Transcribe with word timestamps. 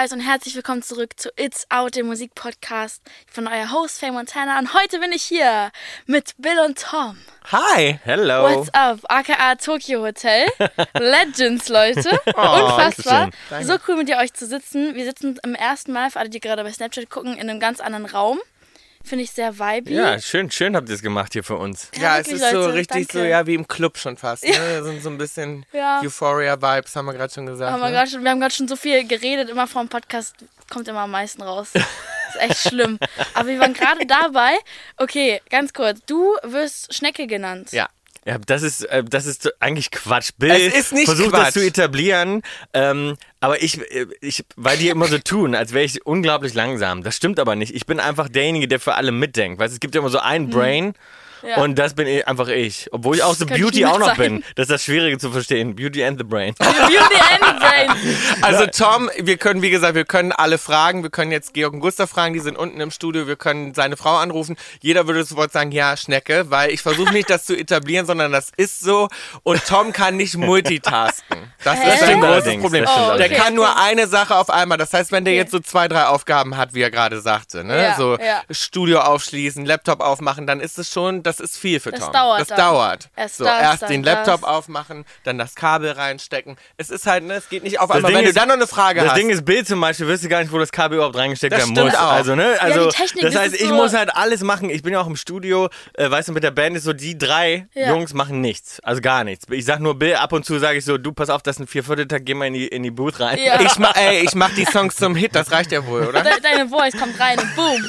Guys 0.00 0.14
und 0.14 0.20
herzlich 0.20 0.54
willkommen 0.54 0.82
zurück 0.82 1.12
zu 1.18 1.28
It's 1.36 1.66
Out, 1.68 1.94
dem 1.94 2.06
Musikpodcast 2.06 3.02
von 3.30 3.46
euer 3.46 3.70
Host 3.70 4.00
Faye 4.00 4.10
Montana. 4.10 4.58
Und 4.58 4.72
heute 4.72 4.98
bin 4.98 5.12
ich 5.12 5.24
hier 5.24 5.70
mit 6.06 6.32
Bill 6.38 6.58
und 6.60 6.78
Tom. 6.78 7.18
Hi. 7.52 8.00
Hello. 8.04 8.44
What's 8.44 8.72
up? 8.72 9.00
aka 9.10 9.56
Tokyo 9.56 10.00
Hotel. 10.00 10.46
Legends, 10.94 11.68
Leute. 11.68 12.18
Unfassbar. 12.28 13.28
So 13.60 13.76
cool 13.86 13.96
mit 13.96 14.08
ihr 14.08 14.16
euch 14.16 14.32
zu 14.32 14.46
sitzen. 14.46 14.94
Wir 14.94 15.04
sitzen 15.04 15.38
im 15.42 15.54
ersten 15.54 15.92
Mal, 15.92 16.10
für 16.10 16.20
alle, 16.20 16.30
die 16.30 16.40
gerade 16.40 16.62
bei 16.62 16.72
Snapchat 16.72 17.10
gucken, 17.10 17.34
in 17.34 17.50
einem 17.50 17.60
ganz 17.60 17.80
anderen 17.80 18.06
Raum. 18.06 18.40
Finde 19.04 19.24
ich 19.24 19.30
sehr 19.30 19.58
vibey. 19.58 19.94
Ja, 19.94 20.20
schön, 20.20 20.50
schön 20.50 20.76
habt 20.76 20.88
ihr 20.88 20.94
es 20.94 21.02
gemacht 21.02 21.32
hier 21.32 21.42
für 21.42 21.56
uns. 21.56 21.90
Ja, 21.96 22.02
Ja, 22.02 22.18
es 22.18 22.28
ist 22.28 22.50
so 22.50 22.58
Leute, 22.58 22.74
richtig 22.74 23.08
danke. 23.08 23.18
so, 23.18 23.24
ja, 23.24 23.46
wie 23.46 23.54
im 23.54 23.66
Club 23.66 23.98
schon 23.98 24.16
fast. 24.16 24.44
Ne? 24.44 24.52
Da 24.52 24.82
sind 24.82 25.02
so 25.02 25.08
ein 25.08 25.18
bisschen 25.18 25.64
Ja. 25.72 26.00
Euphoria-Vibes, 26.02 26.94
haben 26.96 27.06
wir 27.06 27.14
gerade 27.14 27.32
schon 27.32 27.46
gesagt. 27.46 27.72
Haben 27.72 27.80
wir, 27.80 27.88
ne? 27.88 27.92
grad 27.94 28.10
schon, 28.10 28.22
wir 28.22 28.30
haben 28.30 28.40
gerade 28.40 28.54
schon 28.54 28.68
so 28.68 28.76
viel 28.76 29.06
geredet, 29.06 29.48
immer 29.48 29.66
vor 29.66 29.82
dem 29.82 29.88
Podcast 29.88 30.34
kommt 30.70 30.86
immer 30.86 31.00
am 31.00 31.10
meisten 31.10 31.42
raus. 31.42 31.70
Das 31.72 31.82
ist 32.34 32.40
echt 32.40 32.68
schlimm. 32.68 32.98
Aber 33.34 33.48
wir 33.48 33.58
waren 33.58 33.74
gerade 33.74 34.06
dabei. 34.06 34.52
Okay, 34.96 35.40
ganz 35.50 35.72
kurz. 35.72 36.00
Du 36.06 36.36
wirst 36.42 36.94
Schnecke 36.94 37.26
genannt. 37.26 37.72
Ja. 37.72 37.88
Ja, 38.26 38.38
das 38.38 38.62
ist, 38.62 38.82
äh, 38.84 39.02
das 39.02 39.24
ist 39.26 39.50
eigentlich 39.60 39.90
Quatsch. 39.90 40.30
Bill 40.36 40.50
Es 40.50 40.74
ist 40.74 40.92
nicht 40.92 41.06
versucht 41.06 41.30
Quatsch. 41.30 41.46
das 41.46 41.54
zu 41.54 41.66
etablieren, 41.66 42.42
ähm, 42.74 43.16
aber 43.40 43.62
ich, 43.62 43.80
äh, 43.90 44.06
ich, 44.20 44.44
weil 44.56 44.76
die 44.76 44.88
immer 44.88 45.06
so 45.06 45.18
tun, 45.18 45.54
als 45.54 45.72
wäre 45.72 45.84
ich 45.84 46.04
unglaublich 46.04 46.52
langsam. 46.52 47.02
Das 47.02 47.16
stimmt 47.16 47.40
aber 47.40 47.56
nicht. 47.56 47.74
Ich 47.74 47.86
bin 47.86 47.98
einfach 47.98 48.28
derjenige, 48.28 48.68
der 48.68 48.78
für 48.78 48.94
alle 48.94 49.12
mitdenkt. 49.12 49.58
Weißt, 49.58 49.72
es 49.72 49.80
gibt 49.80 49.94
ja 49.94 50.00
immer 50.00 50.10
so 50.10 50.18
ein 50.18 50.50
Brain. 50.50 50.86
Hm. 50.86 50.94
Ja. 51.42 51.56
Und 51.58 51.76
das 51.78 51.94
bin 51.94 52.06
ich, 52.06 52.26
einfach 52.28 52.48
ich. 52.48 52.88
Obwohl 52.92 53.16
ich 53.16 53.22
auch 53.22 53.34
so 53.34 53.46
könnte 53.46 53.62
Beauty 53.62 53.84
auch 53.86 53.98
noch 53.98 54.08
sein. 54.08 54.16
bin. 54.16 54.44
Das 54.56 54.64
ist 54.64 54.70
das 54.70 54.84
Schwierige 54.84 55.18
zu 55.18 55.30
verstehen. 55.30 55.74
Beauty 55.74 56.04
and 56.04 56.18
the 56.18 56.24
Brain. 56.24 56.54
Beauty 56.58 56.94
and 57.40 57.58
Brain. 57.60 57.90
Also 58.42 58.66
Tom, 58.66 59.10
wir 59.18 59.36
können, 59.36 59.62
wie 59.62 59.70
gesagt, 59.70 59.94
wir 59.94 60.04
können 60.04 60.32
alle 60.32 60.58
fragen. 60.58 61.02
Wir 61.02 61.10
können 61.10 61.32
jetzt 61.32 61.54
Georg 61.54 61.72
und 61.74 61.80
Gustav 61.80 62.10
fragen, 62.10 62.34
die 62.34 62.40
sind 62.40 62.56
unten 62.56 62.80
im 62.80 62.90
Studio. 62.90 63.26
Wir 63.26 63.36
können 63.36 63.74
seine 63.74 63.96
Frau 63.96 64.16
anrufen. 64.16 64.56
Jeder 64.80 65.06
würde 65.06 65.24
sofort 65.24 65.52
sagen, 65.52 65.72
ja, 65.72 65.96
Schnecke, 65.96 66.50
weil 66.50 66.70
ich 66.70 66.82
versuche 66.82 67.12
nicht, 67.12 67.30
das 67.30 67.44
zu 67.44 67.56
etablieren, 67.56 68.06
sondern 68.06 68.32
das 68.32 68.50
ist 68.56 68.80
so. 68.80 69.08
Und 69.42 69.64
Tom 69.66 69.92
kann 69.92 70.16
nicht 70.16 70.36
multitasken. 70.36 71.38
Das 71.64 71.78
Hä? 71.80 71.94
ist 71.94 72.02
ein 72.02 72.20
großes 72.20 72.58
Problem. 72.60 72.84
Oh, 72.86 73.16
Der 73.16 73.26
okay, 73.26 73.34
kann 73.34 73.54
nur 73.54 73.76
eine 73.78 74.06
Sache 74.06 74.34
auf 74.36 74.50
einmal. 74.50 74.78
Das 74.78 74.92
heißt, 74.92 75.12
wenn 75.12 75.24
der 75.24 75.30
Okay. 75.32 75.38
jetzt 75.38 75.52
so 75.52 75.60
zwei, 75.60 75.86
drei 75.88 76.06
Aufgaben 76.06 76.56
hat, 76.56 76.74
wie 76.74 76.82
er 76.82 76.90
gerade 76.90 77.20
sagte, 77.20 77.62
ne? 77.64 77.82
Ja, 77.82 77.96
so 77.96 78.16
ja. 78.18 78.42
Studio 78.50 79.00
aufschließen, 79.00 79.64
Laptop 79.64 80.00
aufmachen, 80.00 80.46
dann 80.46 80.60
ist 80.60 80.78
es 80.78 80.90
schon, 80.92 81.22
das 81.38 81.40
ist 81.40 81.56
viel 81.56 81.80
für 81.80 81.90
Das 81.90 82.00
Tom. 82.00 82.12
dauert 82.12 82.40
das 82.40 82.48
dann. 82.48 82.58
dauert. 82.58 83.08
Erst 83.16 83.36
so, 83.36 83.44
das, 83.44 83.60
erst 83.62 83.88
den 83.88 84.02
Laptop 84.02 84.40
das. 84.40 84.50
aufmachen, 84.50 85.04
dann 85.24 85.38
das 85.38 85.54
Kabel 85.54 85.92
reinstecken. 85.92 86.56
Es 86.76 86.90
ist 86.90 87.06
halt, 87.06 87.24
ne, 87.24 87.34
es 87.34 87.48
geht 87.48 87.62
nicht 87.62 87.78
auf 87.80 87.88
Das 87.88 87.96
einmal. 87.96 88.10
Ding 88.12 88.18
Wenn 88.20 88.24
ist- 88.28 88.36
du 88.36 88.40
dann 88.40 88.48
noch 88.48 88.54
eine 88.56 88.66
Frage 88.66 89.00
Das 89.00 89.10
hast. 89.10 89.16
Ding 89.18 89.30
ist, 89.30 89.44
Bild 89.44 89.66
zum 89.66 89.80
Beispiel, 89.80 90.06
wirst 90.08 90.24
du 90.24 90.28
gar 90.28 90.40
nicht, 90.40 90.52
wo 90.52 90.58
das 90.58 90.72
Kabel 90.72 90.96
überhaupt 90.96 91.16
reingesteckt 91.16 91.52
Das 91.52 91.60
werden 91.68 91.84
muss. 91.86 91.94
auch. 91.94 92.12
Also, 92.12 92.34
ne? 92.34 92.56
Also, 92.60 92.88
die 92.90 92.96
Technik, 92.96 93.24
das 93.24 93.34
das 93.34 93.42
heißt, 93.42 93.54
ich 93.54 93.68
so- 93.68 93.74
muss 93.74 93.94
halt 93.94 94.14
alles 94.14 94.42
machen. 94.42 94.70
Ich 94.70 94.82
bin 94.82 94.92
ja 94.92 95.00
auch 95.00 95.06
im 95.06 95.16
Studio, 95.16 95.68
äh, 95.94 96.10
weißt 96.10 96.28
du, 96.28 96.32
mit 96.32 96.42
der 96.42 96.50
Band 96.50 96.76
ist 96.76 96.84
so, 96.84 96.92
die 96.92 97.16
drei 97.16 97.68
Ja. 97.74 97.88
Jungs 97.90 98.12
machen 98.14 98.40
nichts. 98.40 98.80
Also 98.82 99.00
gar 99.00 99.24
nichts. 99.24 99.46
Ich 99.50 99.64
sag 99.64 99.80
nur 99.80 99.98
Bill, 99.98 100.14
ab 100.16 100.32
und 100.32 100.44
zu 100.44 100.58
sage 100.58 100.78
ich 100.78 100.84
so, 100.84 100.98
du, 100.98 101.12
pass 101.12 101.30
auf, 101.30 101.42
das 101.42 101.56
ist 101.56 101.60
ein 101.60 101.66
Viervierteltag, 101.66 102.24
geh 102.24 102.34
mal 102.34 102.46
in 102.46 102.54
die, 102.54 102.68
in 102.68 102.82
die 102.82 102.90
Booth 102.90 103.20
rein. 103.20 103.38
Ja. 103.38 103.60
ich, 103.60 103.78
ma 103.78 103.90
ey, 103.94 104.20
ich 104.24 104.34
mach 104.34 104.50
die 104.54 104.64
Songs 104.64 104.96
zum 104.96 105.14
Hit, 105.14 105.34
das 105.34 105.50
reicht 105.52 105.72
ja 105.72 105.84
wohl, 105.86 106.06
oder? 106.06 106.22
De 106.22 106.32
deine 106.42 106.68
Voice 106.68 106.94
kommt 106.98 107.18
rein 107.20 107.38
und 107.38 107.54
boom. 107.56 107.86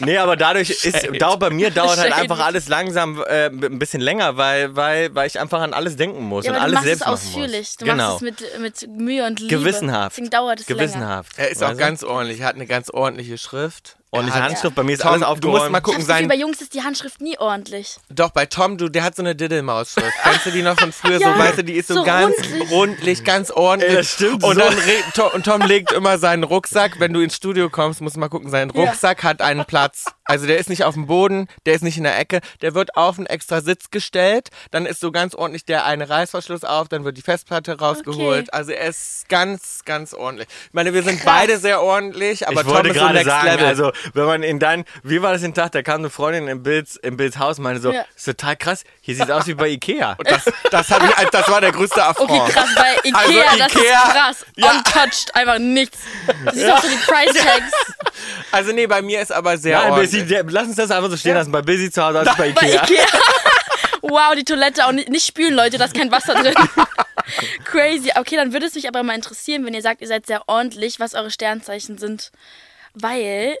Nee, 0.00 0.18
aber 0.18 0.36
dadurch 0.36 0.70
ist, 0.70 1.08
dauert 1.20 1.40
bei 1.40 1.50
mir 1.50 1.70
dauert 1.70 1.98
halt 1.98 2.12
einfach 2.12 2.39
alles 2.44 2.68
langsam 2.68 3.22
äh, 3.26 3.46
ein 3.46 3.78
bisschen 3.78 4.00
länger, 4.00 4.36
weil, 4.36 4.74
weil, 4.76 5.14
weil 5.14 5.26
ich 5.26 5.38
einfach 5.38 5.60
an 5.60 5.72
alles 5.74 5.96
denken 5.96 6.22
muss 6.24 6.44
Ja, 6.44 6.52
und 6.52 6.58
aber 6.58 6.70
du 6.70 6.76
alles 6.76 6.84
machst 6.84 6.86
es 6.86 6.98
selbst 6.98 7.06
machen 7.06 7.28
ausführlich. 7.36 7.68
muss. 7.68 7.76
Du 7.76 7.84
genau. 7.86 8.08
machst 8.20 8.22
es 8.22 8.58
mit, 8.58 8.86
mit 8.88 8.98
Mühe 9.00 9.26
und 9.26 9.40
Liebe. 9.40 9.56
Gewissenhaft. 9.56 10.16
Deswegen 10.16 10.30
dauert 10.30 10.60
es 10.60 10.68
länger. 10.68 10.80
Gewissenhaft. 10.82 11.32
Er 11.38 11.50
ist 11.50 11.62
auch 11.62 11.68
weißt 11.68 11.80
du? 11.80 11.84
ganz 11.84 12.04
ordentlich, 12.04 12.40
er 12.40 12.46
hat 12.46 12.54
eine 12.56 12.66
ganz 12.66 12.90
ordentliche 12.90 13.38
Schrift. 13.38 13.96
Ordentliche 14.12 14.42
hat- 14.42 14.50
Handschrift, 14.50 14.74
bei 14.74 14.82
mir 14.82 14.92
ist 14.94 15.02
Tom, 15.02 15.10
alles 15.10 15.20
du 15.22 15.26
aufgeräumt. 15.28 15.58
musst 15.60 15.70
mal 15.70 15.78
Ich 15.78 15.84
gucken, 15.84 16.04
sein, 16.04 16.26
bei 16.28 16.34
Jungs 16.34 16.60
ist 16.60 16.74
die 16.74 16.82
Handschrift 16.82 17.20
nie 17.20 17.38
ordentlich. 17.38 17.96
Doch, 18.08 18.30
bei 18.30 18.44
Tom, 18.46 18.76
du, 18.76 18.88
der 18.88 19.04
hat 19.04 19.14
so 19.14 19.22
eine 19.22 19.36
Diddlemaus-Schrift. 19.36 20.12
Kennst 20.24 20.46
du 20.46 20.50
die 20.50 20.62
noch 20.62 20.78
von 20.80 20.90
früher? 20.92 21.20
Ja, 21.20 21.32
so, 21.32 21.38
weißt 21.38 21.58
du, 21.58 21.64
die 21.64 21.74
ist 21.74 21.86
so, 21.88 21.94
so 21.94 22.02
ganz 22.04 22.34
rundlich. 22.36 22.70
rundlich, 22.70 23.24
ganz 23.24 23.50
ordentlich. 23.52 23.90
Ey, 23.90 23.96
das 23.96 24.12
stimmt 24.12 24.42
und 24.42 24.54
so. 24.54 24.60
dann 24.60 24.74
re- 24.74 25.04
Tom, 25.14 25.30
und 25.32 25.44
Tom 25.44 25.60
legt 25.62 25.92
immer 25.92 26.18
seinen 26.18 26.42
Rucksack, 26.42 26.98
wenn 26.98 27.12
du 27.12 27.20
ins 27.20 27.36
Studio 27.36 27.70
kommst, 27.70 28.00
musst 28.00 28.16
du 28.16 28.20
mal 28.20 28.28
gucken, 28.28 28.50
sein 28.50 28.70
Rucksack 28.70 29.22
hat 29.22 29.42
einen 29.42 29.64
Platz. 29.64 30.06
Also 30.24 30.46
der 30.46 30.58
ist 30.58 30.68
nicht 30.68 30.84
auf 30.84 30.94
dem 30.94 31.06
Boden, 31.06 31.48
der 31.66 31.74
ist 31.74 31.82
nicht 31.82 31.96
in 31.96 32.04
der 32.04 32.16
Ecke, 32.18 32.40
der 32.62 32.74
wird 32.74 32.96
auf 32.96 33.16
einen 33.18 33.26
extra 33.26 33.60
Sitz 33.62 33.90
gestellt, 33.90 34.48
dann 34.70 34.86
ist 34.86 35.00
so 35.00 35.10
ganz 35.10 35.34
ordentlich 35.34 35.64
der 35.64 35.84
eine 35.86 36.08
Reißverschluss 36.08 36.62
auf, 36.62 36.88
dann 36.88 37.04
wird 37.04 37.16
die 37.16 37.22
Festplatte 37.22 37.78
rausgeholt. 37.78 38.48
Okay. 38.48 38.56
Also 38.56 38.70
er 38.72 38.88
ist 38.88 39.28
ganz, 39.28 39.80
ganz 39.84 40.14
ordentlich. 40.14 40.46
Ich 40.68 40.72
meine, 40.72 40.94
wir 40.94 41.02
sind 41.02 41.16
Krass. 41.20 41.26
beide 41.26 41.58
sehr 41.58 41.82
ordentlich, 41.82 42.46
aber 42.46 42.60
ich 42.60 42.66
Tom 42.66 42.74
wollte 42.76 42.88
ist 42.90 42.94
so 42.94 43.00
gerade 43.00 43.14
next 43.14 43.26
sagen, 43.28 43.46
level. 43.48 43.66
also 43.66 43.92
wenn 44.14 44.24
man 44.24 44.42
in 44.42 44.58
dein, 44.58 44.84
wie 45.02 45.22
war 45.22 45.32
das 45.32 45.42
den 45.42 45.54
Tag, 45.54 45.72
da 45.72 45.82
kam 45.82 45.96
eine 46.00 46.10
Freundin 46.10 46.48
im 46.48 46.62
Bilds, 46.62 46.96
im 46.96 47.16
Bilds 47.16 47.38
Haus 47.38 47.58
und 47.58 47.64
meinte 47.64 47.80
so, 47.80 47.92
Ja. 47.92 48.04
ist 48.16 48.24
total 48.24 48.56
krass, 48.56 48.84
hier 49.00 49.14
sieht 49.14 49.24
es 49.24 49.30
aus 49.30 49.46
wie 49.46 49.54
bei 49.54 49.68
Ikea. 49.68 50.14
Und 50.18 50.30
das, 50.30 50.44
das, 50.70 50.88
ich, 50.90 51.28
das 51.30 51.48
war 51.48 51.60
der 51.60 51.72
größte 51.72 52.02
Affront. 52.04 52.30
Okay, 52.30 52.52
krass, 52.52 52.68
bei 52.76 52.94
Ikea, 53.08 53.18
Also 53.20 53.58
das 53.58 53.72
Ikea, 53.74 54.02
ist 54.02 54.12
krass. 54.12 54.46
ja. 54.56 54.70
Untouched, 54.72 55.34
einfach 55.34 55.58
nichts. 55.58 55.98
Du 56.44 56.50
siehst 56.52 56.70
auch 56.70 56.82
so 56.82 56.88
die 56.88 56.96
Price 57.06 57.34
Tags. 57.34 57.72
Also 58.52 58.72
nee, 58.72 58.86
bei 58.86 59.02
mir 59.02 59.20
ist 59.20 59.32
aber 59.32 59.56
sehr 59.58 59.72
Ja, 59.78 59.90
ordentlich. 59.90 60.10
Busy, 60.26 60.42
lass 60.48 60.66
uns 60.66 60.76
das 60.76 60.90
einfach 60.90 61.10
so 61.10 61.16
stehen 61.16 61.34
lassen. 61.34 61.52
Bei 61.52 61.62
Busy 61.62 61.90
zu 61.90 62.02
Hause 62.04 62.20
aus 62.22 62.26
wie 62.28 62.38
bei 62.38 62.52
Bei 62.52 62.66
Ikea. 62.68 62.82
Ikea. 62.84 63.06
Wow, 64.02 64.34
die 64.34 64.44
Toilette 64.44 64.86
auch 64.86 64.92
nicht, 64.92 65.10
nicht 65.10 65.26
spülen, 65.26 65.52
Leute, 65.52 65.76
da 65.76 65.84
ist 65.84 65.94
kein 65.94 66.10
Wasser 66.10 66.32
drin. 66.34 66.54
Crazy. 67.64 68.10
Okay, 68.16 68.36
dann 68.36 68.52
würde 68.52 68.66
es 68.66 68.74
mich 68.74 68.88
aber 68.88 69.02
mal 69.02 69.14
interessieren, 69.14 69.64
wenn 69.66 69.74
ihr 69.74 69.82
sagt, 69.82 70.00
ihr 70.00 70.06
seid 70.08 70.26
sehr 70.26 70.48
ordentlich, 70.48 70.98
was 71.00 71.14
eure 71.14 71.30
Sternzeichen 71.30 71.98
sind. 71.98 72.30
Weil, 72.94 73.56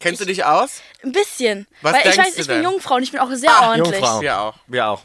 Kennst 0.00 0.20
du 0.20 0.24
dich 0.24 0.44
aus? 0.44 0.82
ein 1.04 1.12
bisschen. 1.12 1.66
Was 1.82 1.92
weil 1.94 2.10
ich 2.10 2.18
weiß, 2.18 2.34
du 2.34 2.40
ich 2.42 2.46
bin? 2.48 2.62
Jungfrau 2.62 2.96
und 2.96 3.02
ich 3.04 3.12
bin 3.12 3.20
auch 3.20 3.30
sehr 3.32 3.50
Ah, 3.50 3.68
ordentlich. 3.70 3.92
Jungfrau. 4.00 4.20
Wir 4.20 4.40
auch. 4.40 4.54
Wir 4.66 4.86
auch. 4.88 5.02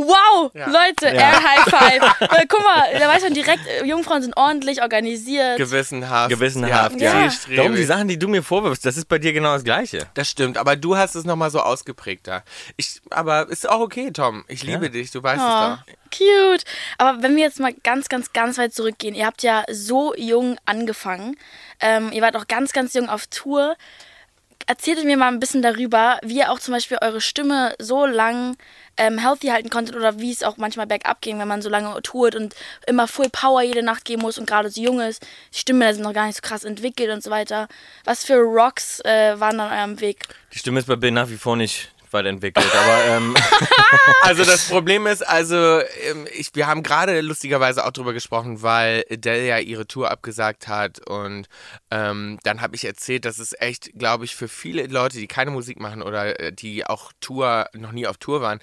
Wow, 0.00 0.52
Ja. 0.54 0.66
Leute, 0.68 1.06
Air 1.06 1.42
High 1.42 1.64
Five. 1.64 2.28
Guck 2.48 2.62
mal, 2.62 2.86
da 3.00 3.08
weiß 3.08 3.22
man 3.24 3.34
direkt, 3.34 3.66
äh, 3.66 3.84
Jungfrauen 3.84 4.22
sind 4.22 4.36
ordentlich 4.36 4.80
organisiert. 4.80 5.56
Gewissenhaft. 5.56 6.28
Gewissenhaft, 6.30 7.00
Ja. 7.00 7.24
ja. 7.24 7.32
Darum 7.56 7.74
die 7.74 7.82
Sachen, 7.82 8.06
die 8.06 8.16
du 8.16 8.28
mir 8.28 8.44
vorwirfst, 8.44 8.86
das 8.86 8.96
ist 8.96 9.08
bei 9.08 9.18
dir 9.18 9.32
genau 9.32 9.54
das 9.54 9.64
Gleiche. 9.64 10.06
Das 10.14 10.30
stimmt, 10.30 10.56
aber 10.56 10.76
du 10.76 10.96
hast 10.96 11.16
es 11.16 11.24
nochmal 11.24 11.50
so 11.50 11.58
ausgeprägter. 11.60 12.44
Ich, 12.76 13.00
aber 13.10 13.48
ist 13.48 13.68
auch 13.68 13.80
okay, 13.80 14.12
Tom. 14.12 14.44
Ich 14.46 14.62
liebe 14.62 14.84
Ja. 14.86 14.92
dich, 14.92 15.10
du 15.10 15.20
weißt 15.20 15.42
Oh, 15.42 15.48
es 15.48 15.78
doch. 15.80 16.16
cute. 16.16 16.64
Aber 16.98 17.20
wenn 17.24 17.34
wir 17.34 17.42
jetzt 17.42 17.58
mal 17.58 17.72
ganz, 17.82 18.08
ganz, 18.08 18.32
ganz 18.32 18.56
weit 18.56 18.72
zurückgehen, 18.72 19.16
ihr 19.16 19.26
habt 19.26 19.42
ja 19.42 19.64
so 19.68 20.14
jung 20.14 20.58
angefangen. 20.64 21.36
Ähm, 21.80 22.12
ihr 22.12 22.22
wart 22.22 22.36
auch 22.36 22.46
ganz, 22.46 22.72
ganz 22.72 22.94
jung 22.94 23.08
auf 23.08 23.26
Tour. 23.26 23.74
Erzählt 24.70 25.02
mir 25.02 25.16
mal 25.16 25.28
ein 25.28 25.40
bisschen 25.40 25.62
darüber, 25.62 26.18
wie 26.22 26.40
ihr 26.40 26.52
auch 26.52 26.58
zum 26.58 26.74
Beispiel 26.74 26.98
eure 27.00 27.22
Stimme 27.22 27.74
so 27.78 28.04
lang 28.04 28.54
ähm, 28.98 29.16
healthy 29.16 29.46
halten 29.46 29.70
konntet 29.70 29.96
oder 29.96 30.20
wie 30.20 30.30
es 30.30 30.42
auch 30.42 30.58
manchmal 30.58 30.86
bergab 30.86 31.22
ging, 31.22 31.38
wenn 31.38 31.48
man 31.48 31.62
so 31.62 31.70
lange 31.70 31.98
tourt 32.02 32.36
und 32.36 32.54
immer 32.86 33.08
Full 33.08 33.30
Power 33.32 33.62
jede 33.62 33.82
Nacht 33.82 34.04
geben 34.04 34.20
muss 34.20 34.36
und 34.36 34.46
gerade 34.46 34.68
so 34.68 34.82
jung 34.82 35.00
ist. 35.00 35.26
Die 35.54 35.58
Stimme 35.58 35.94
sind 35.94 36.02
noch 36.02 36.12
gar 36.12 36.26
nicht 36.26 36.36
so 36.36 36.42
krass 36.42 36.64
entwickelt 36.64 37.08
und 37.08 37.22
so 37.22 37.30
weiter. 37.30 37.66
Was 38.04 38.26
für 38.26 38.36
Rocks 38.40 39.00
äh, 39.06 39.40
waren 39.40 39.58
an 39.58 39.72
eurem 39.72 40.00
Weg? 40.02 40.24
Die 40.52 40.58
Stimme 40.58 40.80
ist 40.80 40.86
bei 40.86 40.96
Bill 40.96 41.12
nach 41.12 41.30
wie 41.30 41.38
vor 41.38 41.56
nicht 41.56 41.90
weiterentwickelt, 42.12 42.66
aber 42.74 43.04
ähm, 43.04 43.34
Also 44.22 44.44
das 44.44 44.68
Problem 44.68 45.06
ist, 45.06 45.26
also 45.26 45.56
ähm, 45.56 46.26
ich, 46.34 46.54
wir 46.54 46.66
haben 46.66 46.82
gerade 46.82 47.20
lustigerweise 47.20 47.84
auch 47.86 47.92
drüber 47.92 48.12
gesprochen, 48.12 48.62
weil 48.62 49.04
Adele 49.10 49.46
ja 49.46 49.58
ihre 49.58 49.86
Tour 49.86 50.10
abgesagt 50.10 50.68
hat 50.68 51.06
und 51.06 51.48
ähm, 51.90 52.38
dann 52.42 52.60
habe 52.60 52.76
ich 52.76 52.84
erzählt, 52.84 53.24
dass 53.24 53.38
es 53.38 53.54
echt, 53.58 53.92
glaube 53.98 54.24
ich, 54.24 54.34
für 54.34 54.48
viele 54.48 54.86
Leute, 54.86 55.18
die 55.18 55.26
keine 55.26 55.50
Musik 55.50 55.80
machen 55.80 56.02
oder 56.02 56.38
äh, 56.40 56.52
die 56.52 56.86
auch 56.86 57.12
Tour 57.20 57.68
noch 57.74 57.92
nie 57.92 58.06
auf 58.06 58.18
Tour 58.18 58.40
waren, 58.40 58.60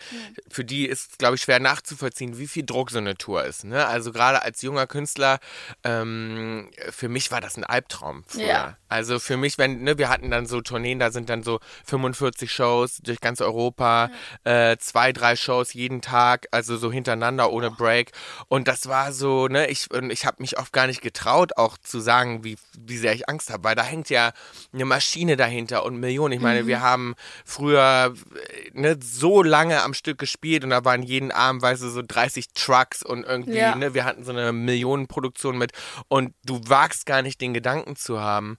für 0.49 0.63
die 0.63 0.85
ist, 0.85 1.17
glaube 1.17 1.35
ich, 1.35 1.41
schwer 1.41 1.59
nachzuvollziehen, 1.59 2.37
wie 2.37 2.47
viel 2.47 2.65
Druck 2.65 2.91
so 2.91 2.97
eine 2.97 3.15
Tour 3.15 3.43
ist. 3.43 3.63
Ne? 3.63 3.85
Also 3.87 4.11
gerade 4.11 4.41
als 4.41 4.61
junger 4.61 4.87
Künstler, 4.87 5.39
ähm, 5.83 6.69
für 6.89 7.09
mich 7.09 7.31
war 7.31 7.41
das 7.41 7.57
ein 7.57 7.63
Albtraum 7.63 8.23
früher. 8.27 8.45
Ja. 8.45 8.77
Also 8.89 9.19
für 9.19 9.37
mich, 9.37 9.57
wenn, 9.57 9.83
ne, 9.83 9.97
wir 9.97 10.09
hatten 10.09 10.31
dann 10.31 10.45
so 10.45 10.61
Tourneen, 10.61 10.99
da 10.99 11.11
sind 11.11 11.29
dann 11.29 11.43
so 11.43 11.59
45 11.85 12.51
Shows 12.51 12.97
durch 13.03 13.19
ganz 13.19 13.34
Europa, 13.41 14.09
äh, 14.43 14.77
zwei, 14.77 15.11
drei 15.13 15.35
Shows 15.35 15.73
jeden 15.73 16.01
Tag, 16.01 16.47
also 16.51 16.77
so 16.77 16.91
hintereinander 16.91 17.51
ohne 17.51 17.71
Break. 17.71 18.11
Und 18.47 18.67
das 18.67 18.87
war 18.87 19.11
so, 19.11 19.47
ne, 19.47 19.67
ich, 19.67 19.91
und 19.91 20.09
ich 20.11 20.25
habe 20.25 20.37
mich 20.41 20.57
oft 20.57 20.71
gar 20.73 20.87
nicht 20.87 21.01
getraut, 21.01 21.57
auch 21.57 21.77
zu 21.77 21.99
sagen, 21.99 22.43
wie, 22.43 22.57
wie 22.77 22.97
sehr 22.97 23.13
ich 23.13 23.27
Angst 23.29 23.49
habe, 23.49 23.63
weil 23.63 23.75
da 23.75 23.83
hängt 23.83 24.09
ja 24.09 24.31
eine 24.73 24.85
Maschine 24.85 25.37
dahinter 25.37 25.83
und 25.85 25.97
Millionen. 25.99 26.33
Ich 26.33 26.41
meine, 26.41 26.67
wir 26.67 26.81
haben 26.81 27.15
früher 27.45 28.13
äh, 28.13 28.69
ne, 28.79 28.97
so 29.01 29.43
lange 29.43 29.81
am 29.83 29.93
Stück 29.93 30.17
gespielt 30.17 30.63
und 30.63 30.69
da 30.71 30.83
waren 30.85 31.03
jeden 31.03 31.31
Abend, 31.31 31.61
weißt 31.61 31.83
du, 31.83 31.89
so 31.89 32.01
30 32.05 32.53
Trucks 32.53 33.03
und 33.03 33.23
irgendwie, 33.25 33.57
Ja. 33.57 33.75
ne, 33.75 33.93
wir 33.93 34.05
hatten 34.05 34.23
so 34.23 34.31
eine 34.31 34.51
Millionenproduktion 34.53 35.57
mit 35.57 35.71
und 36.07 36.33
du 36.45 36.61
wagst 36.67 37.05
gar 37.05 37.21
nicht 37.21 37.41
den 37.41 37.53
Gedanken 37.53 37.95
zu 37.95 38.19
haben, 38.19 38.57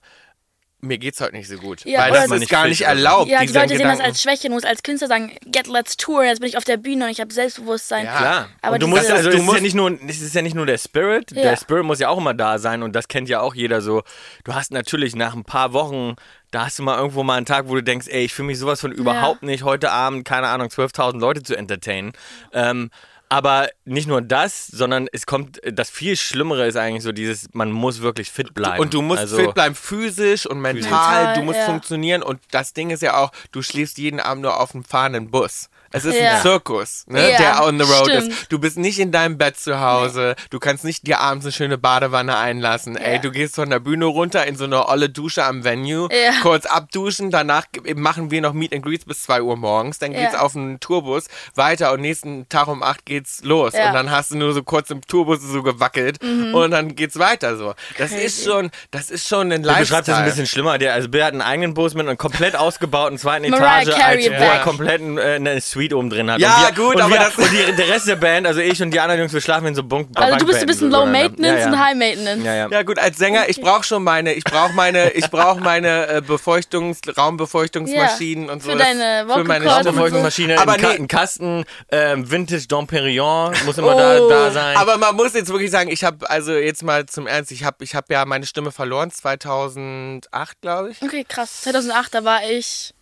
mir 0.79 0.97
geht's 0.99 1.19
heute 1.21 1.35
nicht 1.35 1.47
so 1.49 1.57
gut. 1.57 1.83
Ja, 1.85 2.01
Weil 2.01 2.11
das 2.11 2.27
so- 2.27 2.35
ist 2.35 2.49
gar 2.49 2.67
nicht 2.67 2.81
erlaubt. 2.81 3.29
Ja, 3.29 3.41
die 3.43 3.51
Leute 3.51 3.75
sehen 3.77 3.87
das 3.87 3.99
als 3.99 4.21
Schwäche. 4.21 4.47
Du 4.47 4.53
musst 4.53 4.65
als 4.65 4.83
Künstler 4.83 5.07
sagen, 5.07 5.31
get 5.45 5.65
let's 5.67 5.97
tour, 5.97 6.23
jetzt 6.23 6.39
bin 6.39 6.47
ich 6.49 6.55
auf 6.57 6.65
der 6.65 6.77
Bühne 6.77 7.05
und 7.05 7.11
ich 7.11 7.19
habe 7.19 7.33
Selbstbewusstsein. 7.33 8.05
Ja. 8.05 8.17
Klar. 8.17 8.49
Aber 8.61 8.73
und 8.75 8.83
du 8.83 8.87
musst, 8.87 9.09
also 9.09 9.23
du 9.23 9.29
es 9.29 9.35
ist 9.35 9.39
ja 9.39 9.45
musst- 9.45 9.61
nicht 9.61 9.75
nur, 9.75 9.91
es 10.07 10.21
ist 10.21 10.35
ja 10.35 10.41
nicht 10.43 10.55
nur 10.55 10.65
der 10.67 10.77
Spirit, 10.77 11.31
Ja. 11.31 11.41
der 11.41 11.57
Spirit 11.57 11.83
muss 11.83 11.99
ja 11.99 12.09
auch 12.09 12.17
immer 12.19 12.33
da 12.35 12.59
sein 12.59 12.83
und 12.83 12.95
das 12.95 13.07
kennt 13.07 13.27
ja 13.27 13.41
auch 13.41 13.55
jeder 13.55 13.81
so. 13.81 14.03
Du 14.43 14.53
hast 14.53 14.71
natürlich 14.71 15.15
nach 15.15 15.33
ein 15.33 15.43
paar 15.43 15.73
Wochen, 15.73 16.15
da 16.51 16.65
hast 16.65 16.77
du 16.77 16.83
mal 16.83 16.97
irgendwo 16.97 17.23
mal 17.23 17.35
einen 17.37 17.45
Tag, 17.47 17.67
wo 17.69 17.75
du 17.75 17.81
denkst, 17.83 18.07
ey, 18.09 18.25
ich 18.25 18.33
fühle 18.33 18.47
mich 18.47 18.59
sowas 18.59 18.79
von 18.79 18.91
überhaupt 18.91 19.41
nicht, 19.43 19.63
heute 19.63 19.91
Abend, 19.91 20.25
keine 20.25 20.47
Ahnung, 20.47 20.67
12.000 20.69 21.19
Leute 21.19 21.41
zu 21.43 21.55
entertainen. 21.57 22.13
Ähm, 22.53 22.91
aber 23.29 23.69
nicht 23.85 24.07
nur 24.07 24.21
das, 24.21 24.67
sondern 24.67 25.07
es 25.11 25.25
kommt, 25.25 25.59
das 25.63 25.89
viel 25.89 26.15
Schlimmere 26.15 26.67
ist 26.67 26.77
eigentlich 26.77 27.03
so 27.03 27.11
dieses, 27.11 27.53
man 27.53 27.71
muss 27.71 28.01
wirklich 28.01 28.31
fit 28.31 28.53
bleiben. 28.53 28.79
Und 28.79 28.93
du 28.93 29.01
musst 29.01 29.19
also, 29.19 29.37
fit 29.37 29.53
bleiben, 29.53 29.75
physisch 29.75 30.45
und 30.45 30.59
mental. 30.59 30.89
Mental, 30.91 31.33
du 31.35 31.41
musst 31.41 31.59
ja. 31.59 31.65
funktionieren. 31.65 32.23
Und 32.23 32.39
das 32.51 32.73
Ding 32.73 32.89
ist 32.89 33.01
ja 33.01 33.17
auch, 33.17 33.31
du 33.51 33.61
schläfst 33.61 33.97
jeden 33.97 34.19
Abend 34.19 34.43
nur 34.43 34.59
auf 34.59 34.73
einem 34.73 34.83
fahrenden 34.83 35.29
Bus. 35.29 35.69
Es 35.91 36.05
ist 36.05 36.15
Ja. 36.19 36.35
ein 36.35 36.41
Zirkus, 36.41 37.05
ne, 37.07 37.31
Ja, 37.31 37.37
der 37.37 37.63
on 37.65 37.79
the 37.79 37.85
road 37.85 38.07
stimmt. 38.09 38.27
ist. 38.33 38.51
Du 38.51 38.59
bist 38.59 38.77
nicht 38.77 38.99
in 38.99 39.11
deinem 39.11 39.37
Bett 39.37 39.57
zu 39.57 39.79
Hause. 39.79 40.35
Du 40.49 40.59
kannst 40.59 40.83
nicht 40.83 41.07
dir 41.07 41.19
abends 41.19 41.45
eine 41.45 41.51
schöne 41.53 41.77
Badewanne 41.77 42.37
einlassen. 42.37 42.97
Ey, 42.97 43.15
Ja. 43.15 43.21
du 43.21 43.31
gehst 43.31 43.55
von 43.55 43.69
der 43.69 43.79
Bühne 43.79 44.05
runter 44.05 44.45
in 44.45 44.55
so 44.55 44.65
eine 44.65 44.87
olle 44.89 45.09
Dusche 45.09 45.43
am 45.45 45.63
Venue, 45.63 46.09
Ja. 46.11 46.33
kurz 46.41 46.65
abduschen. 46.65 47.31
Danach 47.31 47.65
machen 47.95 48.31
wir 48.31 48.41
noch 48.41 48.53
Meet 48.53 48.73
and 48.73 48.83
Greets 48.83 49.05
bis 49.05 49.23
2 49.23 49.41
Uhr 49.41 49.55
morgens. 49.55 49.99
Dann 49.99 50.11
Ja. 50.11 50.21
geht's 50.21 50.35
auf 50.35 50.55
einen 50.55 50.79
Tourbus 50.79 51.25
weiter 51.55 51.93
und 51.93 52.01
nächsten 52.01 52.49
Tag 52.49 52.67
um 52.67 52.83
8 52.83 53.05
geht's 53.05 53.43
los. 53.43 53.73
Ja. 53.73 53.81
Mhm. 53.81 53.87
Und 53.87 53.93
dann 53.93 54.11
hast 54.11 54.31
du 54.31 54.37
nur 54.37 54.53
so 54.53 54.63
kurz 54.63 54.89
im 54.89 55.01
Tourbus 55.01 55.39
so 55.41 55.63
gewackelt 55.63 56.21
und 56.21 56.71
dann 56.71 56.95
geht's 56.95 57.17
weiter 57.19 57.55
so. 57.57 57.73
Das 57.97 58.11
ist 58.11 58.37
Crazy. 58.43 58.49
schon, 58.49 58.71
das 58.91 59.09
ist 59.09 59.27
schon 59.27 59.51
ein 59.51 59.63
Du 59.63 59.69
beschreibst 59.69 59.91
Lifestyle. 59.91 60.17
das 60.17 60.17
ein 60.17 60.25
bisschen 60.25 60.47
schlimmer. 60.47 60.77
Der, 60.77 60.93
also 60.93 61.07
Bill 61.09 61.23
hat 61.23 61.31
einen 61.33 61.41
eigenen 61.41 61.73
Bus 61.73 61.93
mit 61.93 62.07
einem 62.07 62.17
komplett 62.17 62.55
ausgebauten 62.55 63.17
zweiten 63.17 63.49
Mariah 63.49 63.81
Etage, 63.83 63.95
Carey 63.99 64.29
als, 64.29 64.39
wo 64.41 64.45
er 64.45 64.59
komplett 64.59 65.01
äh, 65.01 65.35
eine 65.35 65.61
Suite 65.61 65.76
oben 65.93 66.09
drin 66.09 66.29
hat. 66.31 66.39
Ja, 66.39 66.55
und 66.67 66.77
wir, 66.77 66.83
gut, 66.85 66.95
und 66.95 67.01
aber 67.01 67.11
wir, 67.13 67.19
das- 67.19 67.37
und 67.37 67.51
die, 67.51 67.75
der 67.75 67.87
Rest 67.89 68.07
der 68.07 68.15
Band, 68.15 68.47
also 68.47 68.59
ich 68.59 68.81
und 68.81 68.91
die 68.91 68.99
anderen 68.99 69.19
Jungs, 69.21 69.33
wir 69.33 69.41
schlafen 69.41 69.67
in 69.67 69.75
so 69.75 69.83
Bunk 69.83 70.09
Also 70.15 70.37
du 70.37 70.45
bist 70.45 70.59
ein 70.61 70.65
bisschen 70.67 70.91
so 70.91 70.97
low 70.97 71.03
übereinander. 71.03 71.29
maintenance 71.29 71.59
ja, 71.61 71.67
und 71.67 71.73
ja. 71.73 71.79
high 71.85 71.95
maintenance. 71.95 72.43
Ja, 72.45 72.55
ja. 72.55 72.67
Ja 72.69 72.83
gut, 72.83 72.99
als 72.99 73.17
Sänger, 73.17 73.49
ich 73.49 73.61
brauche 73.61 73.83
schon 73.83 74.03
meine, 74.03 74.33
ich 74.33 74.43
brauche 74.43 74.73
meine, 74.73 75.11
ich 75.11 75.29
brauche 75.29 75.59
meine 75.59 76.07
äh, 76.07 76.21
Befeuchtungs, 76.21 76.99
Raumbefeuchtungsmaschinen 77.17 78.45
Ja, 78.47 78.53
und 78.53 78.63
für 78.63 78.71
so. 78.73 78.77
deine 78.77 79.25
für 79.31 79.43
meine 79.43 79.65
und 79.65 79.69
so. 79.71 79.75
Raumbefeuchtungsmaschine, 79.77 80.59
Aber 80.59 80.77
nee. 80.77 80.85
ein 80.87 81.07
Kasten, 81.07 81.63
ähm, 81.91 82.29
Vintage 82.29 82.67
Dom 82.67 82.87
Perignon 82.87 83.53
muss 83.65 83.77
immer 83.77 83.95
Oh. 83.95 83.97
da, 83.97 84.19
da 84.47 84.51
sein. 84.51 84.77
Aber 84.77 84.97
man 84.97 85.15
muss 85.15 85.33
jetzt 85.33 85.49
wirklich 85.49 85.71
sagen, 85.71 85.89
ich 85.89 86.03
habe 86.03 86.29
also 86.29 86.53
jetzt 86.53 86.83
mal 86.83 87.05
zum 87.05 87.27
Ernst, 87.27 87.51
ich 87.51 87.63
habe 87.63 87.83
ich 87.83 87.95
habe 87.95 88.13
ja 88.13 88.25
meine 88.25 88.45
Stimme 88.45 88.71
verloren 88.71 89.11
2008, 89.11 90.61
glaube 90.61 90.91
ich. 90.91 91.01
Okay, 91.01 91.25
krass. 91.27 91.61
2008, 91.63 92.13
da 92.13 92.23
war 92.23 92.39
ich 92.49 92.93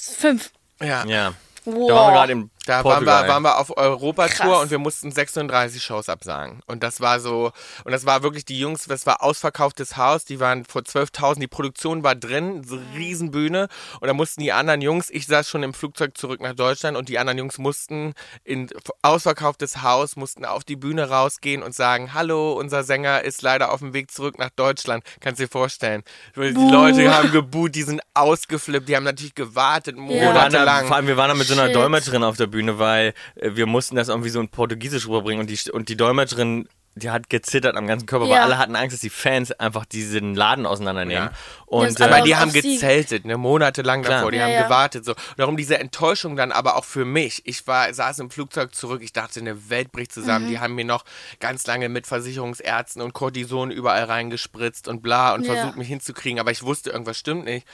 fünf. 0.00 0.50
Ja. 0.80 1.04
ja. 1.06 1.34
Wow. 1.64 1.88
Da 1.88 1.94
waren 1.94 2.12
wir 2.12 2.18
gerade 2.18 2.32
im 2.32 2.50
Da 2.66 2.84
waren 2.84 3.04
wir, 3.04 3.28
waren 3.28 3.42
wir 3.42 3.58
auf 3.58 3.76
Europatour 3.76 4.60
und 4.60 4.70
wir 4.70 4.78
mussten 4.78 5.10
36 5.12 5.82
Shows 5.82 6.08
absagen. 6.08 6.60
Und 6.66 6.82
das 6.82 7.00
war 7.00 7.20
so, 7.20 7.52
und 7.84 7.92
das 7.92 8.04
war 8.06 8.22
wirklich 8.22 8.44
die 8.44 8.58
Jungs, 8.58 8.84
das 8.86 9.06
war 9.06 9.22
ausverkauftes 9.22 9.96
Haus, 9.96 10.24
die 10.24 10.40
waren 10.40 10.64
vor 10.64 10.82
12.000, 10.82 11.38
die 11.40 11.46
Produktion 11.46 12.02
war 12.02 12.14
drin, 12.14 12.64
so 12.64 12.78
Riesenbühne. 12.94 13.68
Und 14.00 14.08
da 14.08 14.14
mussten 14.14 14.40
die 14.42 14.52
anderen 14.52 14.82
Jungs, 14.82 15.10
ich 15.10 15.26
saß 15.26 15.48
schon 15.48 15.62
im 15.62 15.72
Flugzeug 15.74 16.18
zurück 16.18 16.40
nach 16.40 16.54
Deutschland 16.54 16.96
und 16.96 17.08
die 17.08 17.18
anderen 17.18 17.38
Jungs 17.38 17.58
mussten 17.58 18.14
in 18.44 18.68
ausverkauftes 19.02 19.82
Haus, 19.82 20.16
mussten 20.16 20.44
auf 20.44 20.64
die 20.64 20.76
Bühne 20.76 21.08
rausgehen 21.08 21.62
und 21.62 21.74
sagen, 21.74 22.14
hallo, 22.14 22.52
unser 22.54 22.82
Sänger 22.82 23.22
ist 23.22 23.42
leider 23.42 23.72
auf 23.72 23.80
dem 23.80 23.92
Weg 23.94 24.10
zurück 24.10 24.38
nach 24.38 24.50
Deutschland. 24.50 25.04
Kannst 25.20 25.40
dir 25.40 25.48
vorstellen. 25.48 26.02
Die 26.34 26.40
Leute 26.52 27.14
haben 27.14 27.30
geboot, 27.30 27.74
die 27.74 27.82
sind 27.82 28.00
ausgeflippt, 28.14 28.88
die 28.88 28.96
haben 28.96 29.04
natürlich 29.04 29.34
gewartet, 29.34 29.96
Ja. 29.96 30.02
Monatelang. 30.02 30.86
vor 30.86 30.96
allem, 30.96 31.06
wir 31.06 31.16
waren 31.16 31.28
da 31.28 31.34
mit 31.34 31.46
so 31.46 31.54
einer 31.54 31.66
Shit. 31.66 31.76
Dolmetscherin 31.76 32.24
auf 32.24 32.36
der 32.36 32.46
Bühne, 32.46 32.55
weil 32.78 33.14
äh, 33.36 33.50
wir 33.54 33.66
mussten 33.66 33.96
das 33.96 34.08
irgendwie 34.08 34.30
so 34.30 34.40
in 34.40 34.48
Portugiesisch 34.48 35.06
rüberbringen 35.06 35.40
und 35.40 35.50
die, 35.50 35.70
und 35.70 35.88
die 35.88 35.96
Dolmetscherin, 35.96 36.68
die 36.98 37.10
hat 37.10 37.28
gezittert 37.28 37.76
am 37.76 37.86
ganzen 37.86 38.06
Körper, 38.06 38.24
weil 38.24 38.36
Ja. 38.36 38.44
alle 38.44 38.56
hatten 38.56 38.74
Angst, 38.74 38.94
dass 38.94 39.00
die 39.02 39.10
Fans 39.10 39.52
einfach 39.52 39.84
diesen 39.84 40.34
Laden 40.34 40.64
auseinandernehmen. 40.64 41.24
Ja. 41.24 41.32
Und 41.66 42.00
äh, 42.00 42.22
die 42.22 42.36
haben 42.36 42.50
gezeltet, 42.54 43.26
ne, 43.26 43.36
monatelang 43.36 44.00
Klar. 44.02 44.14
davor, 44.20 44.30
die 44.32 44.38
Ja, 44.38 44.44
haben 44.44 44.52
ja. 44.52 44.62
gewartet 44.62 45.04
so. 45.04 45.14
Darum 45.36 45.58
diese 45.58 45.78
Enttäuschung 45.78 46.36
dann 46.36 46.52
aber 46.52 46.76
auch 46.76 46.86
für 46.86 47.04
mich. 47.04 47.42
Ich 47.44 47.66
war 47.66 47.92
saß 47.92 48.20
im 48.20 48.30
Flugzeug 48.30 48.74
zurück, 48.74 49.02
ich 49.02 49.12
dachte, 49.12 49.40
eine 49.40 49.68
Welt 49.68 49.92
bricht 49.92 50.10
zusammen. 50.10 50.46
Mhm. 50.46 50.50
Die 50.50 50.58
haben 50.58 50.74
mir 50.74 50.86
noch 50.86 51.04
ganz 51.38 51.66
lange 51.66 51.90
mit 51.90 52.06
Versicherungsärzten 52.06 53.02
und 53.02 53.12
Cortison 53.12 53.70
überall 53.70 54.04
reingespritzt 54.04 54.88
und 54.88 55.02
bla 55.02 55.34
und 55.34 55.44
Ja. 55.44 55.52
versucht 55.54 55.76
mich 55.76 55.88
hinzukriegen, 55.88 56.40
aber 56.40 56.50
ich 56.50 56.62
wusste, 56.62 56.88
irgendwas 56.90 57.18
stimmt 57.18 57.44
nicht. 57.44 57.66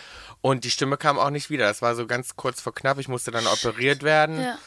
Und 0.43 0.65
die 0.65 0.71
Stimme 0.71 0.97
kam 0.99 1.19
auch 1.19 1.31
nicht 1.31 1.49
wieder. 1.49 1.67
Das 1.67 1.81
war 1.81 1.95
so 1.95 2.07
ganz 2.07 2.37
kurz 2.37 2.61
vor 2.61 2.75
knapp, 2.75 2.99
ich 2.99 3.09
musste 3.09 3.31
dann 3.31 3.47
operiert 3.47 4.03
werden. 4.03 4.43
Ja. 4.43 4.59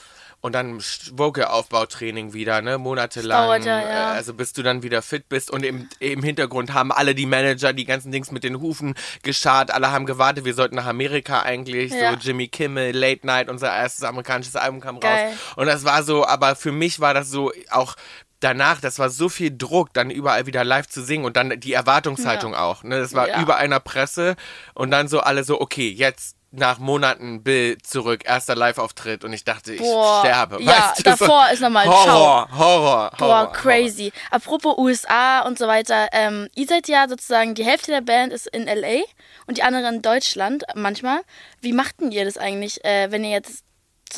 Und 0.42 0.54
dann 0.54 0.80
Vocal-Aufbautraining 1.14 2.34
wieder, 2.34 2.62
ne, 2.62 2.78
monatelang. 2.78 3.48
dauert 3.48 3.66
ja, 3.66 3.80
ja. 3.82 4.14
äh, 4.14 4.16
Also 4.16 4.34
bis 4.36 4.54
du 4.54 4.62
dann 4.62 4.84
wieder 4.84 5.02
fit 5.02 5.28
bist. 5.28 5.50
Und 5.50 5.64
im, 5.66 5.90
im 6.00 6.22
Hintergrund 6.22 6.74
haben 6.74 6.92
alle 6.92 7.16
die 7.16 7.26
Manager 7.26 7.74
die 7.74 7.86
ganzen 7.86 8.12
Dings 8.12 8.32
mit 8.32 8.44
den 8.44 8.60
Hufen 8.62 8.94
geschart. 9.24 9.72
Alle 9.72 9.92
haben 9.92 10.06
gewartet, 10.06 10.46
wir 10.46 10.54
sollten 10.54 10.76
nach 10.76 10.86
Amerika 10.86 11.42
eigentlich. 11.42 11.92
Ja. 11.92 12.12
So 12.12 12.18
Jimmy 12.18 12.48
Kimmel, 12.48 12.96
Late 12.96 13.26
Night, 13.26 13.50
unser 13.50 13.76
erstes 13.76 14.04
amerikanisches 14.04 14.56
Album 14.56 14.82
kam 14.82 15.00
Geil. 15.00 15.30
raus. 15.30 15.36
Und 15.56 15.66
das 15.66 15.84
war 15.84 16.04
so, 16.04 16.26
aber 16.28 16.56
für 16.56 16.72
mich 16.72 17.00
war 17.00 17.14
das 17.16 17.30
so 17.30 17.52
auch 17.72 17.96
danach, 18.40 18.82
das 18.82 19.00
war 19.00 19.10
so 19.10 19.30
viel 19.30 19.56
Druck, 19.58 19.94
dann 19.94 20.10
überall 20.10 20.46
wieder 20.46 20.64
live 20.64 20.88
zu 20.88 21.04
singen 21.04 21.26
und 21.26 21.36
dann 21.38 21.60
die 21.60 21.74
Erwartungshaltung 21.74 22.54
auch. 22.56 22.84
Ne? 22.84 23.00
Das 23.00 23.14
war 23.14 23.28
Ja. 23.30 23.42
über 23.42 23.58
einer 23.58 23.80
Presse 23.80 24.36
und 24.74 24.92
dann 24.92 25.08
so 25.08 25.20
alle 25.22 25.44
so, 25.44 25.60
okay, 25.62 25.90
jetzt 25.90 26.36
nach 26.58 26.80
Monaten 26.80 27.44
Bill 27.44 27.78
zurück, 27.80 28.22
erster 28.24 28.56
Live-Auftritt 28.56 29.26
und 29.26 29.34
ich 29.34 29.44
dachte, 29.44 29.74
ich 29.74 29.82
Boah. 29.82 30.22
sterbe. 30.22 30.62
Ja, 30.64 30.72
weißt 30.94 31.06
du, 31.06 31.12
so 31.12 31.18
davor 31.26 31.50
ist 31.52 31.60
nochmal 31.60 31.86
Horror, 31.86 32.48
Horror, 32.58 33.12
Boah, 33.18 33.20
Horror. 33.42 33.52
crazy. 33.52 34.14
Apropos 34.32 34.78
USA 34.78 35.42
und 35.42 35.58
so 35.60 35.68
weiter, 35.68 36.08
ähm, 36.14 36.48
ihr 36.56 36.66
seid 36.66 36.88
ja 36.88 37.10
sozusagen, 37.10 37.56
die 37.56 37.66
Hälfte 37.66 37.92
der 37.92 38.00
Band 38.02 38.32
ist 38.32 38.48
in 38.48 38.68
LA 38.68 39.02
und 39.48 39.58
die 39.58 39.64
andere 39.64 39.90
in 39.90 40.02
Deutschland 40.02 40.64
manchmal. 40.76 41.20
Wie 41.60 41.74
machten 41.74 42.14
ihr 42.14 42.24
das 42.24 42.38
eigentlich, 42.38 42.86
äh, 42.86 43.12
wenn 43.12 43.26
ihr 43.26 43.32
jetzt 43.32 43.64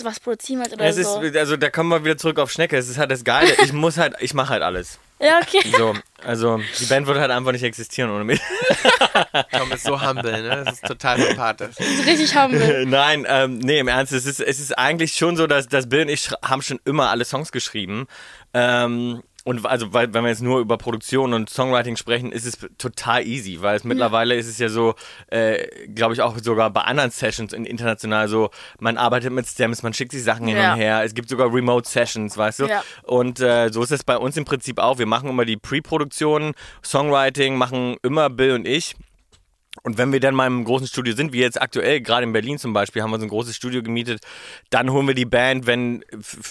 was 0.04 0.20
produzieren 0.20 0.60
wollt 0.60 0.74
oder 0.74 0.86
es 0.86 0.96
so? 0.98 1.22
ist, 1.22 1.36
also 1.36 1.58
da 1.58 1.70
kommen 1.70 1.90
wir 1.90 2.04
wieder 2.04 2.18
zurück 2.18 2.40
auf 2.40 2.52
Schnecke. 2.52 2.78
Es 2.78 2.90
ist 2.90 2.98
halt 2.98 3.12
das 3.12 3.24
Geile. 3.24 3.52
Ich 3.64 3.74
muss 3.74 3.98
halt, 3.98 4.16
ich 4.20 4.34
mache 4.34 4.50
halt 4.50 4.64
alles. 4.64 5.00
ja, 5.20 5.40
okay. 5.42 5.62
So, 5.76 5.96
also 6.24 6.60
die 6.80 6.86
Band 6.86 7.08
würde 7.08 7.22
halt 7.22 7.32
einfach 7.32 7.52
nicht 7.52 7.64
existieren 7.64 8.12
ohne 8.12 8.24
mich. 8.24 8.40
Tom 9.52 9.72
ist 9.72 9.84
so 9.84 10.02
humble, 10.02 10.42
ne? 10.42 10.64
Das 10.66 10.76
ist 10.76 10.86
total 10.86 11.20
sympathisch. 11.20 11.76
Richtig 12.06 12.36
humble. 12.36 12.86
Nein, 12.88 13.26
ähm, 13.28 13.58
nee, 13.60 13.80
im 13.80 13.88
Ernst, 13.88 14.14
es 14.14 14.26
ist, 14.26 14.40
es 14.40 14.60
ist 14.60 14.78
eigentlich 14.78 15.16
schon 15.16 15.36
so, 15.38 15.48
dass, 15.48 15.68
dass 15.68 15.90
Bill 15.90 16.02
und 16.02 16.10
ich 16.10 16.30
haben 16.44 16.62
schon 16.62 16.80
immer 16.86 17.10
alle 17.10 17.26
Songs 17.26 17.52
geschrieben. 17.52 18.08
Ähm, 18.54 19.24
und 19.48 19.66
also, 19.66 19.94
weil, 19.94 20.14
wenn 20.14 20.24
wir 20.26 20.30
jetzt 20.30 20.42
nur 20.42 20.60
über 20.60 20.78
Produktion 20.78 21.34
und 21.34 21.50
Songwriting 21.50 21.96
sprechen, 21.96 22.34
ist 22.34 22.46
es 22.46 22.58
total 22.78 23.26
easy, 23.26 23.62
weil 23.62 23.78
es 23.78 23.86
mittlerweile 23.86 24.36
ist 24.36 24.46
es 24.48 24.58
ja 24.58 24.68
so, 24.68 24.94
äh, 25.28 25.88
glaube 25.88 26.14
ich 26.14 26.22
auch 26.22 26.38
sogar 26.38 26.70
bei 26.70 26.82
anderen 26.82 27.12
Sessions 27.12 27.54
in, 27.54 27.64
international 27.64 28.28
so, 28.28 28.50
man 28.82 28.98
arbeitet 28.98 29.32
mit 29.32 29.48
Stems, 29.48 29.84
man 29.84 29.94
schickt 29.94 30.12
sich 30.12 30.22
Sachen 30.22 30.48
hin 30.48 30.58
Ja. 30.58 30.74
und 30.74 30.80
her, 30.80 31.02
es 31.06 31.14
gibt 31.14 31.30
sogar 31.30 31.54
Remote 31.54 31.88
Sessions, 31.88 32.36
weißt 32.38 32.60
du? 32.60 32.66
Ja. 32.66 32.84
Und 33.04 33.40
äh, 33.40 33.70
so 33.72 33.82
ist 33.84 33.92
es 33.92 34.04
bei 34.04 34.18
uns 34.18 34.36
im 34.36 34.44
Prinzip 34.44 34.80
auch. 34.80 35.00
Wir 35.00 35.06
machen 35.06 35.30
immer 35.30 35.46
die 35.46 35.56
Pre-Produktion, 35.56 36.52
Songwriting, 36.84 37.56
machen 37.56 37.96
immer 38.04 38.30
Bill 38.30 38.52
und 38.52 38.68
ich. 38.68 38.96
Und 39.84 39.98
wenn 39.98 40.12
wir 40.12 40.20
dann 40.20 40.36
mal 40.36 40.48
im 40.48 40.64
großen 40.66 40.88
Studio 40.88 41.16
sind, 41.16 41.34
wie 41.34 41.40
jetzt 41.40 41.62
aktuell, 41.62 42.02
gerade 42.02 42.24
in 42.24 42.34
Berlin 42.34 42.58
zum 42.58 42.74
Beispiel, 42.74 43.02
haben 43.02 43.12
wir 43.12 43.20
so 43.20 43.26
ein 43.26 43.30
großes 43.30 43.56
Studio 43.56 43.82
gemietet, 43.84 44.22
dann 44.70 44.92
holen 44.92 45.08
wir 45.08 45.14
die 45.16 45.26
Band, 45.26 45.66
wenn, 45.66 46.04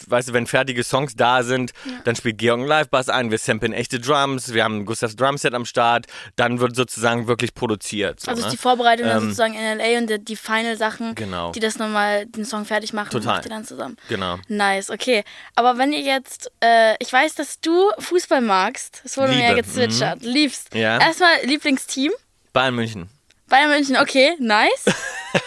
weißt 0.09 0.29
du, 0.29 0.33
wenn 0.33 0.47
fertige 0.47 0.83
Songs 0.85 1.15
da 1.17 1.43
sind, 1.43 1.73
dann 2.05 2.17
spielt 2.17 2.39
Georg 2.39 2.61
einen 2.61 2.69
Live-Bass 2.69 3.09
ein, 3.09 3.31
wir 3.31 3.39
samplen 3.39 3.73
echte 3.73 4.01
Drums, 4.01 4.53
wir 4.55 4.65
haben 4.65 4.85
Gustavs 4.87 5.17
Drumset 5.17 5.55
am 5.55 5.65
Start, 5.65 6.07
dann 6.37 6.61
wird 6.61 6.77
sozusagen 6.77 7.27
wirklich 7.27 7.55
produziert. 7.55 8.21
So, 8.21 8.31
Also 8.31 8.41
ist 8.41 8.47
ne? 8.47 8.53
die 8.53 8.59
Vorbereitung 8.59 9.07
dann 9.07 9.17
Ähm, 9.19 9.23
sozusagen 9.25 9.55
in 9.55 9.79
LA 9.79 9.99
und 9.99 10.11
die, 10.11 10.25
die 10.25 10.37
Final-Sachen, 10.37 11.15
Genau. 11.15 11.53
die 11.53 11.61
das 11.61 11.79
nochmal 11.79 12.27
den 12.27 12.45
Song 12.45 12.65
fertig 12.65 12.93
machen, 12.93 13.11
Total. 13.11 13.37
macht 13.37 13.47
ihr 13.47 13.51
dann 13.51 13.65
zusammen. 13.65 13.97
Genau. 14.09 14.39
Nice, 14.49 14.91
okay. 14.91 15.25
Aber 15.55 15.79
wenn 15.79 15.93
ihr 15.93 16.01
jetzt, 16.01 16.51
äh, 16.61 16.95
ich 17.01 17.13
weiß, 17.13 17.35
dass 17.35 17.61
du 17.61 17.91
Fußball 17.99 18.41
magst, 18.41 19.01
das 19.05 19.17
wurde 19.17 19.33
mir 19.33 19.43
ja 19.43 19.55
gezwitschert, 19.55 20.23
liebst. 20.23 20.75
Ja. 20.75 20.99
Erstmal 20.99 21.31
Lieblingsteam, 21.45 22.13
Bayern 22.53 22.75
München. 22.75 23.09
Bayern 23.49 23.71
München, 23.71 23.97
okay, 23.97 24.35
nice. 24.39 24.85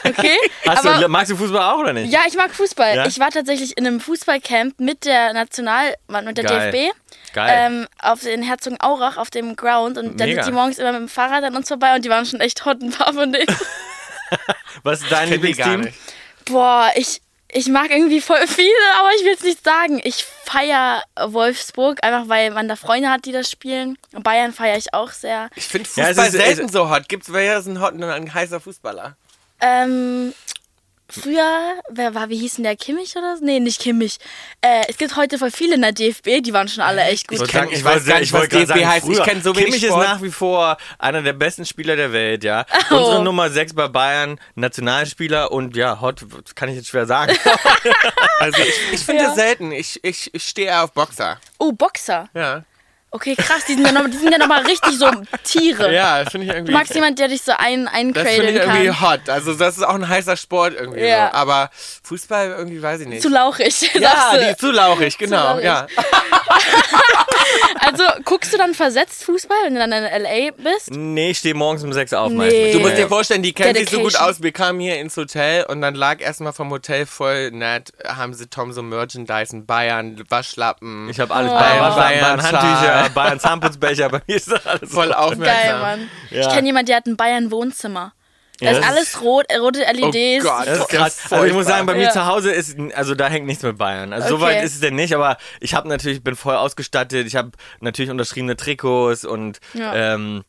Okay. 0.03 0.37
Hast 0.67 0.85
aber, 0.85 1.01
du, 1.01 1.07
magst 1.09 1.31
du 1.31 1.35
Fußball 1.35 1.73
auch 1.73 1.79
oder 1.79 1.93
nicht? 1.93 2.11
ja, 2.11 2.21
ich 2.27 2.35
mag 2.35 2.51
Fußball. 2.51 2.95
Ja? 2.95 3.05
Ich 3.07 3.19
war 3.19 3.29
tatsächlich 3.29 3.77
in 3.77 3.85
einem 3.85 3.99
Fußballcamp 3.99 4.79
mit 4.79 5.05
der 5.05 5.33
National, 5.33 5.95
mit 6.07 6.37
der 6.37 6.45
Geil. 6.45 6.71
DFB. 6.71 6.95
Geil. 7.33 7.49
Ähm, 7.53 7.87
auf 8.01 8.21
den 8.21 8.41
Herzogenaurach 8.41 9.17
auf 9.17 9.29
dem 9.29 9.55
Ground 9.55 9.97
und 9.97 10.19
dann 10.19 10.29
Mega. 10.29 10.43
sind 10.43 10.51
die 10.51 10.55
morgens 10.55 10.79
immer 10.79 10.93
mit 10.93 11.01
dem 11.01 11.09
Fahrrad 11.09 11.43
an 11.43 11.55
uns 11.55 11.67
vorbei 11.67 11.95
und 11.95 12.05
die 12.05 12.09
waren 12.09 12.25
schon 12.25 12.39
echt 12.39 12.65
hot, 12.65 12.81
ein 12.81 12.91
paar 12.91 13.13
von 13.13 13.31
denen. 13.31 13.47
Was 14.83 15.01
ist 15.01 15.11
dein 15.11 15.29
Lieblingsteam? 15.29 15.89
Boah, 16.45 16.91
ich, 16.95 17.21
Ich 17.51 17.67
mag 17.67 17.89
irgendwie 17.89 18.21
voll 18.21 18.45
viele, 18.47 18.69
aber 18.99 19.09
ich 19.17 19.25
will 19.25 19.33
es 19.33 19.41
nicht 19.41 19.63
sagen. 19.63 19.99
Ich 20.03 20.23
feiere 20.45 21.01
Wolfsburg, 21.19 22.03
einfach 22.03 22.27
weil 22.29 22.51
man 22.51 22.67
da 22.67 22.75
Freunde 22.75 23.09
hat, 23.09 23.25
die 23.25 23.31
das 23.31 23.49
spielen. 23.49 23.97
Bayern 24.11 24.53
feiere 24.53 24.77
ich 24.77 24.93
auch 24.93 25.11
sehr. 25.11 25.49
Ich 25.55 25.65
finde 25.67 25.89
Ja, 25.95 26.05
Fußball 26.07 26.27
es 26.27 26.33
ist- 26.35 26.39
selten 26.45 26.69
so 26.69 26.89
hot. 26.89 27.09
Gibt's 27.09 27.31
wer 27.33 27.57
ist 27.57 27.65
ein 27.67 27.81
hot 27.81 27.93
und 27.93 28.03
ein 28.03 28.31
heißer 28.33 28.59
Fußballer? 28.59 29.15
Ähm, 29.61 30.33
früher, 31.09 31.75
wer 31.89 32.15
war, 32.15 32.29
wie 32.29 32.37
hieß 32.37 32.55
denn 32.55 32.63
der 32.63 32.75
Kimmich 32.75 33.15
oder 33.15 33.37
so? 33.37 33.43
Nee, 33.45 33.59
nicht 33.59 33.79
Kimmich. 33.81 34.17
Äh, 34.61 34.83
es 34.87 34.97
gibt 34.97 35.15
heute 35.15 35.37
voll 35.37 35.51
viele 35.51 35.75
in 35.75 35.81
der 35.81 35.91
DFB, 35.91 36.41
die 36.41 36.53
waren 36.53 36.67
schon 36.67 36.83
alle 36.83 37.01
echt 37.03 37.27
gut. 37.27 37.35
Ich 37.35 37.39
wollte 37.41 37.51
kenn- 37.53 37.59
sagen, 37.61 37.71
ich 37.73 37.83
wollte 37.83 37.95
weiß 37.97 38.05
gar 38.05 38.05
sagen- 38.05 38.19
nicht, 38.19 38.27
ich 38.29 38.33
was 38.33 38.49
DFB 38.49 38.67
sagen, 38.67 38.87
heißt. 38.89 39.07
Ich 39.09 39.15
früher, 39.17 39.25
kenn 39.25 39.41
so 39.41 39.55
wenig 39.55 39.65
Kimmich 39.67 39.83
ist 39.83 39.89
Sport. 39.89 40.07
nach 40.07 40.21
wie 40.21 40.31
vor 40.31 40.77
einer 40.99 41.21
der 41.21 41.33
besten 41.33 41.65
Spieler 41.65 41.95
der 41.95 42.11
Welt, 42.13 42.43
ja. 42.43 42.65
Oh. 42.91 42.95
Unsere 42.95 43.23
Nummer 43.23 43.49
6 43.49 43.73
bei 43.73 43.87
Bayern, 43.87 44.39
Nationalspieler 44.55 45.51
und 45.51 45.75
ja, 45.75 45.99
hot, 46.01 46.25
kann 46.55 46.69
ich 46.69 46.75
jetzt 46.75 46.87
schwer 46.89 47.05
sagen. 47.05 47.35
Also 48.39 48.57
ich, 48.61 48.93
ich 48.93 48.99
finde 49.01 49.23
Ja. 49.23 49.27
das 49.29 49.35
selten. 49.37 49.71
Ich, 49.73 49.99
ich, 50.01 50.33
ich 50.33 50.43
stehe 50.43 50.67
eher 50.67 50.83
auf 50.85 50.93
Boxer. 50.93 51.39
Oh, 51.57 51.73
Boxer. 51.73 52.29
Ja. 52.33 52.63
Okay, 53.11 53.35
krass, 53.35 53.65
die 53.65 53.73
sind 53.73 53.85
ja 53.85 53.91
nochmal 53.91 54.11
noch, 54.37 54.47
mal 54.47 54.61
richtig 54.61 54.97
so 54.99 55.09
Tiere. 55.43 55.91
Ja, 55.91 56.23
finde 56.29 56.45
ich 56.45 56.53
irgendwie. 56.53 56.71
Du 56.71 56.77
magst 56.77 56.93
jemanden, 56.93 57.15
der 57.15 57.27
dich 57.27 57.41
so 57.41 57.51
ein, 57.57 57.85
das 58.13 58.27
finde 58.27 58.49
ich 58.49 58.55
irgendwie 58.57 58.87
kann. 58.87 59.01
hot. 59.01 59.29
Also 59.29 59.55
das 59.55 59.77
ist 59.77 59.83
auch 59.83 59.95
ein 59.95 60.07
heißer 60.07 60.37
Sport 60.37 60.75
irgendwie 60.75 60.99
Ja. 61.01 61.31
so. 61.31 61.37
Aber 61.37 61.71
Fußball 62.03 62.49
irgendwie 62.49 62.81
weiß 62.81 63.01
ich 63.01 63.07
nicht. 63.07 63.21
Zu 63.23 63.29
lauchig, 63.29 63.93
ja, 63.99 64.37
die 64.37 64.45
ist 64.51 64.59
zu 64.59 64.69
lauchig, 64.71 65.17
genau. 65.17 65.53
lauchig. 65.55 65.63
Ja. 65.63 65.87
Also 67.81 68.03
guckst 68.25 68.53
du 68.53 68.57
dann 68.57 68.73
versetzt 68.73 69.23
Fußball, 69.23 69.57
wenn 69.65 69.73
du 69.73 69.79
dann 69.79 69.91
in 69.91 70.03
L.A. 70.03 70.51
bist? 70.51 70.91
nee, 70.91 71.31
ich 71.31 71.37
stehe 71.39 71.53
morgens 71.55 71.83
um 71.83 71.93
6 71.93 72.13
auf 72.13 72.29
Nee. 72.31 72.35
meistens. 72.37 72.71
Du 72.73 72.79
musst 72.79 72.97
dir 72.97 73.07
vorstellen, 73.07 73.43
die 73.43 73.53
kennt 73.53 73.77
sich 73.77 73.89
so 73.89 73.99
gut 74.01 74.15
aus. 74.19 74.41
Wir 74.41 74.51
kamen 74.51 74.79
hier 74.79 74.99
ins 74.99 75.15
Hotel 75.17 75.63
und 75.65 75.81
dann 75.81 75.95
lag 75.95 76.21
erstmal 76.21 76.53
vom 76.53 76.69
Hotel 76.71 77.05
voll 77.05 77.51
nett, 77.51 77.91
haben 78.05 78.33
sie 78.33 78.47
Tom 78.47 78.71
so 78.73 78.81
Merchandise, 78.81 79.55
in 79.55 79.65
Bayern, 79.65 80.23
Waschlappen. 80.29 81.09
Ich 81.09 81.19
habe 81.19 81.33
alles 81.33 81.51
Oh. 81.51 81.55
Bayern, 81.55 81.79
Bayern, 81.79 81.95
Bayern 81.95 82.21
Bayern 82.39 82.43
Handtücher, 82.43 83.09
Bayern 83.13 83.39
Zahnputzbecher, 83.39 84.09
bei 84.09 84.21
mir 84.27 84.35
ist 84.35 84.51
das 84.51 84.65
alles 84.65 84.91
voll 84.91 85.07
Geil, 85.09 85.13
aufmerksam. 85.17 85.81
Mann. 85.81 86.09
Ja. 86.29 86.41
Ich 86.41 86.49
kenne 86.53 86.67
jemanden, 86.67 86.87
der 86.87 86.97
hat 86.97 87.05
ein 87.07 87.17
Bayern-Wohnzimmer. 87.17 88.11
Da 88.11 88.18
Ja, 88.59 88.71
ist 88.71 88.77
das 88.81 88.85
alles 88.87 89.21
rot, 89.21 89.45
äh, 89.49 89.57
rote 89.57 89.79
LEDs. 89.81 90.45
Oh 90.45 90.49
Gott. 90.49 90.67
Das 90.67 90.79
ist 90.79 90.89
krass. 90.89 91.19
Also 91.31 91.45
ich 91.45 91.53
muss 91.53 91.65
sagen, 91.65 91.85
bei 91.85 91.93
mir 91.95 92.03
Ja. 92.03 92.11
zu 92.11 92.25
Hause 92.25 92.51
ist, 92.51 92.77
also 92.93 93.15
da 93.15 93.27
hängt 93.27 93.45
nichts 93.45 93.63
mit 93.63 93.77
Bayern. 93.77 94.11
Also 94.13 94.29
so 94.29 94.35
Okay. 94.35 94.43
weit 94.45 94.63
ist 94.63 94.75
es 94.75 94.79
denn 94.81 94.95
nicht, 94.95 95.13
aber 95.15 95.37
ich 95.59 95.73
habe 95.73 95.87
natürlich, 95.87 96.23
bin 96.23 96.35
voll 96.35 96.55
ausgestattet. 96.55 97.25
Ich 97.27 97.35
habe 97.35 97.51
natürlich 97.79 98.11
unterschriebene 98.11 98.55
Trikots 98.57 99.23
und 99.25 99.59
Ja. 99.73 99.93
ähm, 99.95 100.43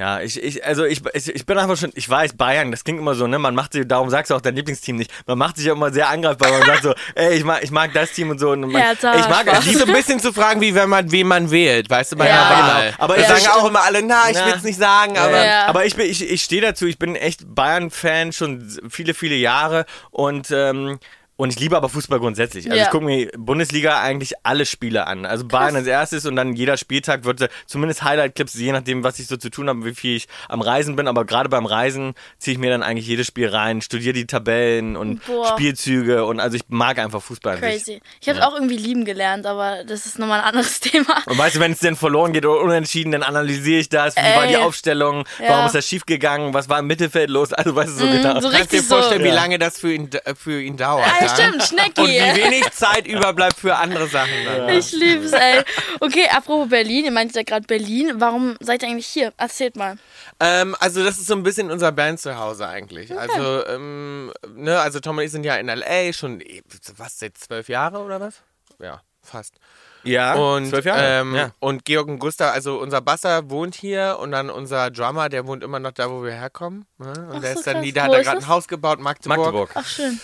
ja, 0.00 0.20
ich, 0.20 0.42
ich, 0.42 0.64
also 0.64 0.86
ich, 0.86 1.02
ich, 1.12 1.28
ich 1.28 1.44
bin 1.44 1.58
einfach 1.58 1.76
schon, 1.76 1.90
ich 1.94 2.08
weiß, 2.08 2.32
Bayern, 2.32 2.70
das 2.70 2.84
klingt 2.84 2.98
immer 2.98 3.14
so, 3.14 3.26
ne, 3.26 3.38
man 3.38 3.54
macht 3.54 3.74
sich, 3.74 3.86
darum 3.86 4.08
sagst 4.08 4.30
du 4.30 4.34
auch 4.34 4.40
dein 4.40 4.56
Lieblingsteam 4.56 4.96
nicht, 4.96 5.10
man 5.26 5.36
macht 5.36 5.58
sich 5.58 5.66
ja 5.66 5.74
immer 5.74 5.92
sehr 5.92 6.08
angreifbar, 6.08 6.50
man 6.52 6.62
sagt 6.64 6.82
so, 6.84 6.94
ey, 7.14 7.34
ich 7.36 7.44
mag, 7.44 7.62
ich 7.62 7.70
mag 7.70 7.92
das 7.92 8.10
Team 8.12 8.30
und 8.30 8.38
so. 8.38 8.52
Und 8.52 8.60
man, 8.62 8.80
Hertha, 8.80 9.14
ich 9.20 9.28
mag. 9.28 9.44
Die 9.62 9.74
so 9.74 9.84
ein 9.84 9.92
bisschen 9.92 10.18
zu 10.18 10.32
fragen, 10.32 10.62
wie 10.62 10.74
wenn 10.74 10.88
man, 10.88 11.12
wen 11.12 11.26
man 11.26 11.50
wählt, 11.50 11.90
weißt 11.90 12.12
du, 12.12 12.16
bei 12.16 12.28
Ja. 12.28 12.40
einer 12.48 12.50
Wahl. 12.74 12.82
Genau. 12.86 12.94
Aber 13.04 13.16
wir 13.16 13.22
ja, 13.24 13.36
sagen 13.36 13.46
auch 13.58 13.68
immer 13.68 13.82
alle, 13.82 14.02
na, 14.02 14.30
ich 14.30 14.36
Na. 14.38 14.46
will 14.46 14.54
es 14.56 14.62
nicht 14.62 14.78
sagen, 14.78 15.18
aber 15.18 15.44
Ja. 15.44 15.66
Aber 15.66 15.84
ich, 15.84 15.94
bin- 15.94 16.10
ich, 16.10 16.28
ich 16.28 16.42
stehe 16.42 16.62
dazu, 16.62 16.86
ich 16.86 16.98
bin 16.98 17.14
echt 17.14 17.54
Bayern-Fan 17.54 18.32
schon 18.32 18.66
viele, 18.88 19.12
viele 19.12 19.34
Jahre 19.34 19.84
und, 20.10 20.50
ähm, 20.50 20.98
und 21.40 21.50
ich 21.50 21.58
liebe 21.58 21.76
aber 21.76 21.88
Fußball 21.88 22.18
grundsätzlich. 22.18 22.66
Also 22.66 22.76
Ja. 22.76 22.84
ich 22.84 22.90
gucke 22.90 23.04
mir 23.04 23.30
Bundesliga 23.36 24.00
eigentlich 24.00 24.34
alle 24.42 24.66
Spiele 24.66 25.06
an. 25.06 25.24
Also 25.24 25.46
Bayern 25.46 25.74
als 25.74 25.86
erstes 25.86 26.26
und 26.26 26.36
dann 26.36 26.54
jeder 26.54 26.76
Spieltag 26.76 27.24
wird 27.24 27.48
zumindest 27.66 28.02
Highlight-Clips, 28.02 28.54
je 28.54 28.72
nachdem, 28.72 29.04
was 29.04 29.18
ich 29.18 29.26
so 29.26 29.36
zu 29.36 29.48
tun 29.50 29.68
habe, 29.68 29.84
wie 29.84 29.94
viel 29.94 30.16
ich 30.16 30.28
am 30.48 30.60
Reisen 30.60 30.96
bin. 30.96 31.08
Aber 31.08 31.24
gerade 31.24 31.48
beim 31.48 31.64
Reisen 31.66 32.14
ziehe 32.38 32.52
ich 32.54 32.58
mir 32.58 32.70
dann 32.70 32.82
eigentlich 32.82 33.06
jedes 33.06 33.26
Spiel 33.26 33.48
rein, 33.48 33.80
studiere 33.80 34.12
die 34.12 34.26
Tabellen 34.26 34.96
und 34.96 35.24
Boah. 35.26 35.46
Spielzüge 35.48 36.24
und 36.26 36.40
also 36.40 36.56
ich 36.56 36.64
mag 36.68 36.98
einfach 36.98 37.22
Fußball. 37.22 37.54
an 37.56 37.60
sich. 37.62 37.84
Crazy. 37.84 38.00
Ich 38.20 38.28
habe 38.28 38.46
auch 38.46 38.54
irgendwie 38.54 38.76
lieben 38.76 39.04
gelernt, 39.04 39.46
aber 39.46 39.84
das 39.84 40.06
ist 40.06 40.18
nochmal 40.18 40.40
ein 40.40 40.46
anderes 40.46 40.80
Thema. 40.80 41.22
Und 41.26 41.38
weißt 41.38 41.56
du, 41.56 41.60
wenn 41.60 41.72
es 41.72 41.78
denn 41.78 41.96
verloren 41.96 42.32
geht 42.32 42.44
oder 42.44 42.60
unentschieden, 42.60 43.12
dann 43.12 43.22
analysiere 43.22 43.80
ich 43.80 43.88
das. 43.88 44.14
Wie 44.16 44.20
war 44.20 44.46
die 44.46 44.54
Ey. 44.54 44.60
Aufstellung? 44.60 45.24
Ja. 45.42 45.48
Warum 45.48 45.66
ist 45.66 45.74
das 45.74 45.86
schief 45.88 46.04
gegangen? 46.06 46.52
Was 46.54 46.68
war 46.68 46.78
im 46.80 46.86
Mittelfeld 46.86 47.30
los? 47.30 47.52
Also, 47.52 47.74
weißt 47.74 47.90
du, 47.90 47.94
so 47.94 48.06
genau. 48.06 48.40
so 48.40 48.48
kannst 48.50 48.52
dir 48.52 48.58
richtig 48.60 48.82
so. 48.82 48.94
vorstellen, 48.96 49.24
wie 49.24 49.28
Ja. 49.28 49.34
lange 49.34 49.58
das 49.58 49.78
für 49.78 49.92
ihn, 49.92 50.10
für 50.36 50.60
ihn 50.60 50.76
dauert. 50.76 51.06
Ja, 51.38 51.38
ja? 51.38 51.48
stimmt, 51.48 51.62
Schnecki. 51.64 52.00
Und 52.00 52.08
wie 52.08 52.42
wenig 52.42 52.70
Zeit 52.72 53.06
überbleibt 53.06 53.56
für 53.58 53.76
andere 53.76 54.06
Sachen 54.08 54.44
dann. 54.44 54.68
Ich 54.70 54.92
lieb's, 54.92 55.32
ey. 55.32 55.62
Okay, 56.00 56.28
apropos 56.30 56.68
Berlin, 56.68 57.06
ihr 57.06 57.10
meint 57.10 57.34
ja 57.34 57.42
gerade 57.42 57.66
Berlin. 57.66 58.14
Warum 58.16 58.56
seid 58.60 58.82
ihr 58.82 58.88
eigentlich 58.88 59.06
hier? 59.06 59.32
Erzählt 59.36 59.76
mal. 59.76 59.96
Ähm, 60.40 60.76
also 60.80 61.04
das 61.04 61.18
ist 61.18 61.26
so 61.26 61.34
ein 61.34 61.42
bisschen 61.42 61.70
unser 61.70 61.92
Band 61.92 62.20
zu 62.20 62.36
Hause 62.38 62.66
eigentlich. 62.68 63.16
Also, 63.16 63.66
ähm, 63.66 64.32
ne, 64.54 64.78
also 64.80 65.00
Tom 65.00 65.18
und 65.18 65.24
ich 65.24 65.30
sind 65.30 65.44
ja 65.44 65.56
in 65.56 65.68
L.A. 65.68 66.12
schon, 66.12 66.40
eh, 66.40 66.62
was, 66.96 67.18
seit 67.18 67.36
zwölf 67.38 67.68
Jahre 67.68 67.98
oder 67.98 68.20
was? 68.20 68.36
Ja, 68.78 69.02
fast. 69.22 69.54
Ja, 70.02 70.34
Und, 70.34 70.70
zwölf 70.70 70.86
Jahre. 70.86 71.20
Ähm, 71.20 71.34
ja. 71.34 71.50
und 71.58 71.84
Georg 71.84 72.08
und 72.08 72.18
Gustav, 72.20 72.54
also 72.54 72.80
unser 72.80 73.02
Basser 73.02 73.50
wohnt 73.50 73.74
hier 73.74 74.16
und 74.18 74.32
dann 74.32 74.48
unser 74.48 74.90
Drummer, 74.90 75.28
der 75.28 75.46
wohnt 75.46 75.62
immer 75.62 75.78
noch 75.78 75.92
da, 75.92 76.10
wo 76.10 76.22
wir 76.24 76.32
herkommen. 76.32 76.86
Ne? 76.96 77.08
Und 77.08 77.36
Ach 77.36 77.40
der 77.40 77.52
so, 77.52 77.58
ist 77.58 77.66
dann 77.66 77.74
krass. 77.74 77.84
nie, 77.84 77.92
der 77.92 78.04
Wo 78.04 78.12
hat 78.14 78.18
da 78.18 78.22
gerade 78.22 78.38
ein 78.38 78.48
Haus 78.48 78.66
gebaut, 78.66 78.98
Magdeburg. 79.00 79.38
Magdeburg. 79.38 79.70
Ach, 79.74 79.86
schön. 79.86 80.18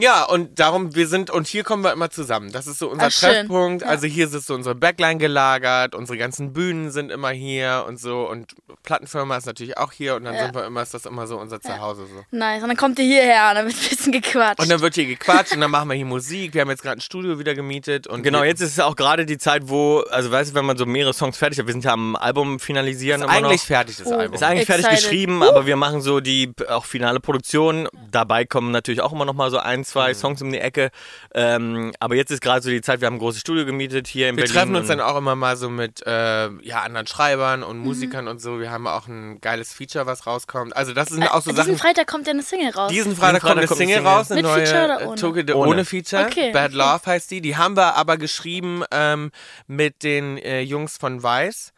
Ja, 0.00 0.22
und 0.24 0.60
darum, 0.60 0.94
wir 0.94 1.08
sind, 1.08 1.28
und 1.28 1.48
hier 1.48 1.64
kommen 1.64 1.82
wir 1.82 1.92
immer 1.92 2.08
zusammen. 2.08 2.52
Das 2.52 2.68
ist 2.68 2.78
so 2.78 2.88
unser 2.88 3.06
Ach. 3.06 3.12
Treffpunkt. 3.12 3.82
Ja. 3.82 3.88
Also 3.88 4.06
hier 4.06 4.26
ist 4.32 4.46
so 4.46 4.54
unsere 4.54 4.76
Backline 4.76 5.18
gelagert, 5.18 5.96
unsere 5.96 6.16
ganzen 6.16 6.52
Bühnen 6.52 6.92
sind 6.92 7.10
immer 7.10 7.30
hier 7.30 7.84
und 7.88 7.98
so. 7.98 8.28
Und 8.28 8.54
Plattenfirma 8.84 9.36
ist 9.36 9.46
natürlich 9.46 9.76
auch 9.76 9.90
hier 9.90 10.14
und 10.14 10.22
dann 10.24 10.34
Ja. 10.34 10.44
sind 10.44 10.54
wir 10.54 10.64
immer, 10.66 10.82
ist 10.82 10.94
das 10.94 11.04
immer 11.04 11.26
so 11.26 11.36
unser 11.38 11.60
Zuhause 11.60 12.06
so. 12.06 12.22
Nice. 12.30 12.62
Und 12.62 12.68
dann 12.68 12.76
kommt 12.76 13.00
ihr 13.00 13.06
hierher 13.06 13.48
und 13.48 13.54
dann 13.56 13.66
wird 13.66 13.74
ein 13.76 13.88
bisschen 13.88 14.12
gequatscht. 14.12 14.60
Und 14.60 14.70
dann 14.70 14.80
wird 14.80 14.94
hier 14.94 15.06
gequatscht 15.06 15.52
und 15.52 15.60
dann 15.60 15.70
machen 15.72 15.88
wir 15.88 15.96
hier 15.96 16.06
Musik. 16.06 16.54
Wir 16.54 16.60
haben 16.60 16.70
jetzt 16.70 16.82
gerade 16.82 16.98
ein 16.98 17.00
Studio 17.00 17.40
wieder 17.40 17.54
gemietet 17.56 18.06
und 18.06 18.22
Genau, 18.22 18.44
jetzt 18.44 18.60
ist 18.60 18.72
es 18.74 18.80
auch 18.80 18.94
gerade 18.94 19.26
die 19.26 19.36
Zeit, 19.38 19.62
wo, 19.68 20.04
also 20.10 20.30
weißt 20.30 20.52
du, 20.52 20.54
wenn 20.54 20.64
man 20.64 20.76
so 20.78 20.86
mehrere 20.86 21.12
Songs 21.12 21.36
fertig 21.36 21.58
hat, 21.58 21.66
wir 21.66 21.72
sind 21.72 21.84
ja 21.84 21.92
am 21.92 22.14
Album 22.14 22.60
finalisieren 22.60 23.20
ist 23.20 23.24
immer 23.26 23.34
eigentlich 23.36 23.62
noch. 23.62 23.66
fertig 23.66 23.96
das 23.96 24.06
Oh. 24.06 24.14
Album. 24.14 24.34
Ist 24.36 24.42
eigentlich 24.44 24.66
fertig 24.66 24.84
Excited. 24.86 25.04
geschrieben, 25.10 25.42
aber 25.42 25.66
wir 25.66 25.74
machen 25.76 26.02
so 26.02 26.20
die 26.20 26.52
auch 26.68 26.84
finale 26.84 27.18
Produktion. 27.18 27.88
Dabei 28.12 28.44
kommen 28.44 28.70
natürlich 28.70 29.00
auch 29.00 29.12
immer 29.12 29.24
noch 29.24 29.34
mal 29.34 29.50
so 29.50 29.58
ein, 29.58 29.84
zwei 29.88 30.10
Mhm. 30.10 30.14
Songs 30.14 30.42
um 30.42 30.52
die 30.52 30.58
Ecke. 30.60 30.90
Ähm, 31.34 31.92
aber 32.00 32.14
jetzt 32.14 32.30
ist 32.30 32.40
gerade 32.40 32.62
so 32.62 32.70
die 32.70 32.80
Zeit, 32.80 33.00
wir 33.00 33.06
haben 33.06 33.14
ein 33.16 33.18
großes 33.18 33.40
Studio 33.40 33.64
gemietet 33.66 34.06
hier 34.06 34.28
in 34.28 34.36
Wir 34.36 34.44
Berlin. 34.44 34.54
treffen 34.56 34.76
uns 34.76 34.88
dann 34.88 35.00
auch 35.00 35.16
immer 35.16 35.34
mal 35.36 35.56
so 35.56 35.68
mit 35.70 36.06
äh, 36.06 36.48
ja, 36.62 36.82
anderen 36.82 37.06
Schreibern 37.06 37.60
Mhm. 37.60 37.66
und 37.66 37.78
Musikern 37.78 38.28
und 38.28 38.40
so. 38.40 38.60
Wir 38.60 38.70
haben 38.70 38.86
auch 38.86 39.06
ein 39.08 39.40
geiles 39.40 39.72
Feature, 39.72 40.06
was 40.06 40.26
rauskommt. 40.26 40.76
Also 40.76 40.92
das 40.94 41.08
sind 41.08 41.22
Äh, 41.22 41.26
auch 41.28 41.42
so 41.42 41.50
diesen 41.50 41.64
Sachen. 41.64 41.78
Freitag 41.78 42.06
kommt 42.06 42.26
ja 42.26 42.32
eine 42.32 42.42
Single 42.42 42.70
raus. 42.70 42.90
Diesen 42.90 43.16
Freitag, 43.16 43.42
Freitag 43.42 43.42
kommt 43.42 43.58
eine 43.58 43.66
Single 43.68 43.96
Single. 43.96 44.10
raus, 44.12 44.30
eine 44.30 44.42
Mit 44.42 44.50
neue 44.50 44.66
Feature 44.66 44.84
oder 44.84 45.00
äh, 45.00 45.06
ohne? 45.06 45.54
Ohne. 45.56 45.68
ohne 45.70 45.84
Feature. 45.84 46.26
Okay, 46.26 46.52
Bad 46.52 46.68
okay. 46.70 46.76
Love 46.76 47.00
heißt 47.06 47.30
die. 47.30 47.40
Die 47.40 47.56
haben 47.56 47.76
wir 47.76 47.94
aber 47.96 48.16
geschrieben 48.16 48.82
ähm, 48.90 49.30
mit 49.66 50.02
den 50.02 50.38
äh, 50.38 50.60
Jungs 50.60 50.96
von 50.98 51.22
Vice, 51.22 51.72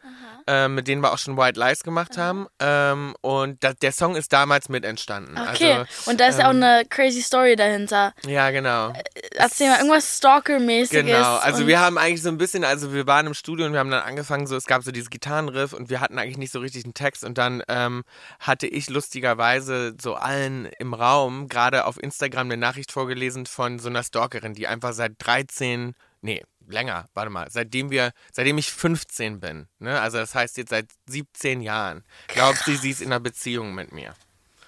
äh, 0.47 0.67
mit 0.67 0.87
denen 0.87 1.01
wir 1.01 1.13
auch 1.13 1.17
schon 1.17 1.37
White 1.37 1.59
Lies 1.59 1.83
gemacht 1.83 2.17
haben. 2.17 2.47
Ähm, 2.59 3.15
und 3.21 3.63
da, 3.63 3.73
der 3.73 3.91
Song 3.91 4.15
ist 4.15 4.33
damals 4.33 4.69
mit 4.69 4.85
entstanden. 4.85 5.37
Okay. 5.37 5.73
Also, 5.73 6.11
und 6.11 6.19
da 6.19 6.27
ist 6.27 6.39
ja 6.39 6.45
auch 6.45 6.49
eine 6.51 6.83
crazy 6.89 7.21
Story 7.21 7.55
dahinter. 7.55 8.13
ja, 8.25 8.51
genau. 8.51 8.93
Erzähl 9.35 9.69
mal, 9.69 9.77
irgendwas 9.77 10.17
Stalker-mäßiges. 10.17 11.05
Genau, 11.05 11.37
also 11.37 11.67
wir 11.67 11.79
haben 11.79 11.97
eigentlich 11.97 12.21
so 12.21 12.29
ein 12.29 12.37
bisschen, 12.37 12.63
also 12.63 12.93
wir 12.93 13.07
waren 13.07 13.27
im 13.27 13.33
Studio 13.33 13.65
und 13.65 13.73
wir 13.73 13.79
haben 13.79 13.91
dann 13.91 14.03
angefangen, 14.03 14.47
so 14.47 14.55
es 14.55 14.65
gab 14.65 14.83
so 14.83 14.91
dieses 14.91 15.09
Gitarrenriff 15.09 15.73
und 15.73 15.89
wir 15.89 16.01
hatten 16.01 16.17
eigentlich 16.19 16.37
nicht 16.37 16.51
so 16.51 16.59
richtig 16.59 16.83
einen 16.83 16.93
Text 16.93 17.23
und 17.23 17.37
dann 17.37 17.63
ähm, 17.67 18.03
hatte 18.39 18.67
ich 18.67 18.89
lustigerweise 18.89 19.95
so 20.01 20.15
allen 20.15 20.65
im 20.79 20.93
Raum 20.93 21.47
gerade 21.47 21.85
auf 21.85 22.01
Instagram 22.01 22.47
eine 22.47 22.57
Nachricht 22.57 22.91
vorgelesen 22.91 23.45
von 23.45 23.79
so 23.79 23.89
einer 23.89 24.03
Stalkerin, 24.03 24.53
die 24.53 24.67
einfach 24.67 24.93
seit 24.93 25.13
13, 25.19 25.93
nee, 26.21 26.43
länger, 26.67 27.09
warte 27.13 27.29
mal, 27.29 27.49
seitdem 27.49 27.91
wir, 27.91 28.11
seitdem 28.31 28.57
ich 28.57 28.71
15 28.71 29.39
bin, 29.39 29.67
ne, 29.79 29.99
also 29.99 30.17
das 30.17 30.35
heißt 30.35 30.57
jetzt 30.57 30.69
seit 30.69 30.87
17 31.07 31.61
Jahren, 31.61 32.03
glaubt 32.27 32.59
sie, 32.59 32.75
sie 32.75 32.91
ist 32.91 33.01
in 33.01 33.07
einer 33.07 33.19
Beziehung 33.19 33.73
mit 33.75 33.91
mir. 33.91 34.13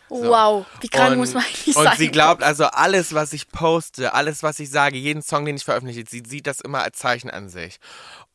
Wow, 0.10 0.66
wie 0.82 0.90
krank 0.90 1.14
Und- 1.14 1.18
muss 1.20 1.34
man 1.34 1.44
eigentlich 1.44 1.76
Und 1.76 1.84
sein? 1.86 1.98
sie 1.98 2.10
glaubt 2.10 2.44
also 2.44 2.66
alles, 2.66 3.14
was 3.14 3.34
ich 3.34 3.50
poste, 3.50 4.14
alles, 4.14 4.44
was 4.44 4.60
ich 4.60 4.70
sage, 4.70 4.98
jeden 4.98 5.22
Song, 5.22 5.46
den 5.46 5.56
ich 5.56 5.64
veröffentliche, 5.66 6.04
sie 6.08 6.22
sieht 6.28 6.46
das 6.46 6.60
immer 6.62 6.84
als 6.84 7.00
Zeichen 7.00 7.30
an 7.32 7.50
sich. 7.50 7.80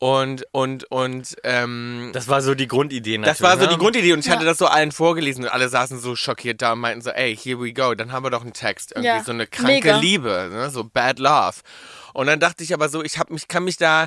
Und, 0.01 0.45
und, 0.53 0.85
und, 0.91 1.37
ähm, 1.45 2.11
Das 2.13 2.29
war 2.29 2.41
so 2.41 2.55
die 2.55 2.69
Grundidee. 2.69 3.19
das 3.19 3.41
war 3.43 3.51
so 3.53 3.57
natürlich, 3.63 3.69
die 3.71 3.75
ne? 3.75 3.79
Grundidee 3.83 4.13
und 4.13 4.19
ich 4.21 4.27
Ja. 4.27 4.33
hatte 4.35 4.45
das 4.45 4.59
so 4.59 4.67
allen 4.67 4.93
vorgelesen 4.93 5.45
und 5.45 5.51
alle 5.51 5.69
saßen 5.69 5.99
so 6.01 6.15
schockiert 6.17 6.63
da 6.63 6.73
und 6.73 6.81
meinten 6.81 7.03
so, 7.03 7.11
ey, 7.11 7.37
here 7.37 7.61
we 7.61 7.73
go, 7.73 7.95
dann 7.95 8.13
haben 8.13 8.25
wir 8.25 8.31
doch 8.31 8.43
einen 8.43 8.53
Text, 8.53 8.93
irgendwie 8.93 9.07
Ja, 9.09 9.25
so 9.25 9.33
eine 9.33 9.47
kranke 9.47 9.73
mega. 9.73 9.99
Liebe, 9.99 10.49
ne? 10.53 10.71
so 10.71 10.85
bad 10.85 11.19
love. 11.19 11.59
Und 12.15 12.27
dann 12.29 12.41
dachte 12.41 12.63
ich 12.65 12.73
aber 12.75 12.89
so, 12.89 13.03
ich 13.03 13.19
hab 13.19 13.31
mich, 13.31 13.49
kann 13.49 13.65
mich 13.65 13.77
da, 13.77 14.07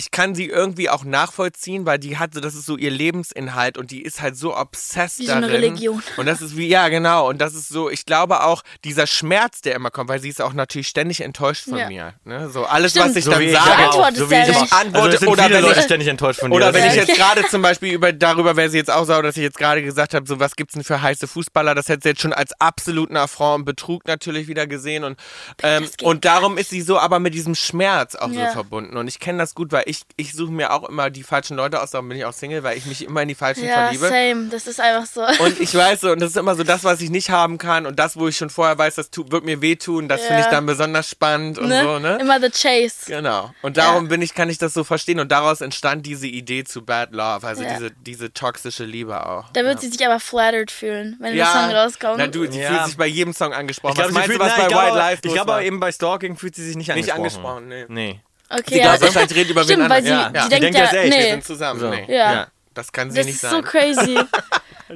ich 0.00 0.10
kann 0.10 0.34
sie 0.34 0.46
irgendwie 0.46 0.88
auch 0.88 1.04
nachvollziehen, 1.04 1.84
weil 1.84 1.98
die 1.98 2.16
hat 2.16 2.32
so, 2.32 2.40
das 2.40 2.54
ist 2.54 2.64
so 2.64 2.78
ihr 2.78 2.90
Lebensinhalt 2.90 3.76
und 3.76 3.90
die 3.90 4.00
ist 4.00 4.22
halt 4.22 4.34
so 4.34 4.56
obsessed 4.56 5.18
Wie 5.18 5.26
so 5.26 5.32
eine 5.32 5.46
darin. 5.48 5.62
Religion. 5.62 6.02
Und 6.16 6.24
das 6.24 6.40
ist 6.40 6.56
wie, 6.56 6.68
ja, 6.68 6.88
genau. 6.88 7.28
Und 7.28 7.38
das 7.38 7.52
ist 7.54 7.68
so, 7.68 7.90
ich 7.90 8.06
glaube 8.06 8.42
auch, 8.44 8.62
dieser 8.82 9.06
Schmerz, 9.06 9.60
der 9.60 9.74
immer 9.74 9.90
kommt, 9.90 10.08
weil 10.08 10.18
sie 10.18 10.30
ist 10.30 10.40
auch 10.40 10.54
natürlich 10.54 10.88
ständig 10.88 11.20
enttäuscht 11.20 11.64
von 11.68 11.76
Ja. 11.76 11.88
mir. 11.88 12.14
Ne? 12.24 12.48
So 12.48 12.64
alles, 12.64 12.92
Stimmt. 12.92 13.10
was 13.10 13.16
ich 13.16 13.24
So 13.26 13.32
dann 13.32 13.50
sage. 13.50 13.88
auch. 13.90 14.10
So 14.14 14.30
wie 14.30 14.34
ja 14.34 14.48
ich 14.48 14.56
auch. 14.56 14.72
Antworte 14.72 14.98
also 15.18 15.26
es 15.26 15.26
oder 15.26 15.42
viele 15.44 15.54
wenn 15.56 15.62
Leute 15.64 15.78
ich- 15.80 15.84
ständig 15.84 16.08
enttäuscht 16.08 16.40
von 16.40 16.50
dir. 16.50 16.56
Oder 16.56 16.72
wenn 16.72 16.86
ich 16.86 16.94
jetzt 16.94 17.14
gerade 17.14 17.46
zum 17.48 17.60
Beispiel 17.60 17.92
über 17.92 18.12
darüber 18.14 18.56
wäre 18.56 18.70
sie 18.70 18.78
jetzt 18.78 18.90
auch 18.90 19.04
sauer, 19.04 19.22
dass 19.22 19.36
ich 19.36 19.42
jetzt 19.42 19.58
gerade 19.58 19.82
gesagt 19.82 20.14
habe, 20.14 20.26
so 20.26 20.40
was 20.40 20.56
gibt's 20.56 20.72
denn 20.74 20.82
für 20.84 21.02
heiße 21.02 21.28
Fußballer? 21.28 21.74
Das 21.74 21.88
hätte 21.90 22.04
sie 22.04 22.08
jetzt 22.10 22.22
schon 22.22 22.32
als 22.32 22.52
absoluten 22.58 23.18
Affront 23.18 23.58
und 23.60 23.64
Betrug 23.66 24.06
natürlich 24.06 24.48
wieder 24.48 24.66
gesehen 24.66 25.04
und 25.04 25.18
ähm, 25.62 25.86
und 26.02 26.24
darum 26.24 26.56
ist 26.56 26.70
sie 26.70 26.80
so 26.80 26.98
aber 26.98 27.18
mit 27.18 27.34
diesem 27.34 27.54
Schmerz 27.54 28.14
auch 28.14 28.30
Ja. 28.30 28.46
so 28.46 28.52
verbunden 28.54 28.96
und 28.96 29.08
ich 29.08 29.18
kenne 29.20 29.38
das 29.38 29.54
gut, 29.54 29.72
weil 29.72 29.82
ich 29.90 30.02
ich 30.16 30.32
suche 30.32 30.50
mir 30.52 30.72
auch 30.72 30.88
immer 30.88 31.10
die 31.10 31.22
falschen 31.22 31.56
Leute 31.56 31.82
aus, 31.82 31.90
darum 31.90 32.08
bin 32.08 32.16
ich 32.18 32.24
auch 32.24 32.32
Single, 32.32 32.62
weil 32.62 32.78
ich 32.78 32.86
mich 32.86 33.04
immer 33.04 33.22
in 33.22 33.28
die 33.28 33.34
falschen 33.34 33.64
Ja, 33.66 33.74
verliebe. 33.88 34.08
same. 34.08 34.48
Das 34.48 34.66
ist 34.66 34.80
einfach 34.80 35.06
so. 35.06 35.22
Und 35.44 35.60
ich 35.60 35.74
weiß 35.74 36.00
so, 36.00 36.12
und 36.12 36.20
das 36.20 36.30
ist 36.30 36.36
immer 36.36 36.54
so 36.54 36.62
das, 36.64 36.84
was 36.84 37.00
ich 37.00 37.10
nicht 37.10 37.30
haben 37.30 37.58
kann 37.58 37.84
und 37.86 37.98
das, 37.98 38.16
wo 38.16 38.28
ich 38.28 38.36
schon 38.36 38.48
vorher 38.50 38.78
weiß, 38.78 38.94
das 38.94 39.10
tut, 39.10 39.30
wird 39.32 39.44
mir 39.44 39.60
wehtun, 39.60 40.08
das 40.08 40.20
finde 40.22 40.40
ich 40.40 40.44
Ja. 40.46 40.50
dann 40.52 40.66
besonders 40.66 41.08
spannend 41.10 41.58
und 41.58 41.68
ne? 41.68 41.82
so, 41.82 41.98
ne? 41.98 42.18
Immer 42.20 42.40
the 42.40 42.50
chase. 42.50 43.06
Genau. 43.06 43.52
Und 43.62 43.76
darum 43.76 44.04
Ja. 44.04 44.08
bin 44.08 44.22
ich, 44.22 44.34
kann 44.34 44.48
ich 44.48 44.58
das 44.58 44.72
so 44.74 44.84
verstehen. 44.84 45.20
Und 45.20 45.30
daraus 45.32 45.60
entstand 45.60 46.06
diese 46.06 46.26
Idee 46.26 46.64
zu 46.64 46.82
Bad 46.84 47.12
Love, 47.12 47.46
also 47.46 47.62
Ja. 47.62 47.74
diese, 47.74 47.90
diese 47.90 48.32
toxische 48.32 48.84
Liebe 48.84 49.26
auch. 49.26 49.50
Da 49.52 49.62
wird 49.64 49.74
ja. 49.74 49.80
sie 49.80 49.88
sich 49.88 50.06
aber 50.06 50.20
flattered 50.20 50.70
fühlen, 50.70 51.16
wenn 51.20 51.34
der 51.34 51.46
Song 51.46 51.70
rauskommt. 51.70 52.18
Na 52.18 52.26
du, 52.26 52.50
sie 52.50 52.60
Ja. 52.60 52.68
fühlt 52.70 52.86
sich 52.86 52.96
bei 52.96 53.06
jedem 53.06 53.32
Song 53.34 53.52
angesprochen. 53.52 53.92
Ich 53.92 53.96
glaube, 53.96 54.10
was 54.10 54.14
meinst 54.14 54.26
fühlt, 54.28 54.40
du, 54.40 54.44
was 54.44 54.56
nein, 54.56 54.68
bei 54.70 54.76
White 54.86 54.96
Life 54.96 55.20
ich 55.24 55.32
glaube, 55.32 55.64
eben 55.64 55.80
bei 55.80 55.90
Stalking 55.92 56.36
fühlt 56.36 56.54
sie 56.54 56.64
sich 56.64 56.76
nicht 56.76 56.94
Nicht 56.94 57.12
angesprochen. 57.12 57.64
angesprochen, 57.64 57.68
nee. 57.68 58.10
Nee. 58.12 58.20
Okay, 58.50 58.62
Sie 58.68 58.78
ja. 58.78 58.82
glaubt 58.96 59.00
wahrscheinlich, 59.02 59.36
redet 59.36 59.50
über 59.50 59.62
wen 59.62 59.74
Stimmt, 59.74 59.90
weil 59.90 60.02
sie, 60.02 60.10
anderen. 60.10 60.34
Ja. 60.34 60.42
sie 60.42 60.48
Die 60.48 60.60
denkt 60.60 60.64
denkt 60.64 60.78
ja, 60.78 60.84
ja 60.84 60.90
selbst, 60.90 61.12
Wir 61.12 61.24
nee. 61.24 61.30
sind 61.30 61.44
zusammen. 61.44 61.80
So. 61.80 61.90
Nee. 61.90 62.06
Ja. 62.08 62.46
Das 62.74 62.92
kann 62.92 63.10
sie 63.10 63.16
Das 63.16 63.26
nicht 63.26 63.34
ist 63.36 63.40
sein. 63.42 63.50
so 63.52 63.62
crazy. 63.62 64.18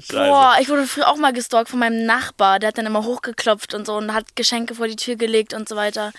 Scheiße. 0.01 0.13
Boah, 0.29 0.57
ich 0.61 0.69
wurde 0.69 0.87
früher 0.87 1.09
auch 1.09 1.17
mal 1.17 1.33
gestalkt 1.33 1.71
von 1.71 1.79
meinem 1.79 2.05
Nachbar. 2.07 2.59
Der 2.59 2.69
hat 2.69 2.79
dann 2.79 2.87
immer 2.87 3.05
hochgeklopft 3.05 3.75
und 3.75 3.87
so 3.87 3.95
und 3.97 4.13
hat 4.15 4.37
Geschenke 4.37 4.75
vor 4.75 4.89
die 4.89 4.97
Tür 4.97 5.17
gelegt 5.17 5.55
und 5.55 5.69
so 5.69 5.77
weiter. 5.77 6.13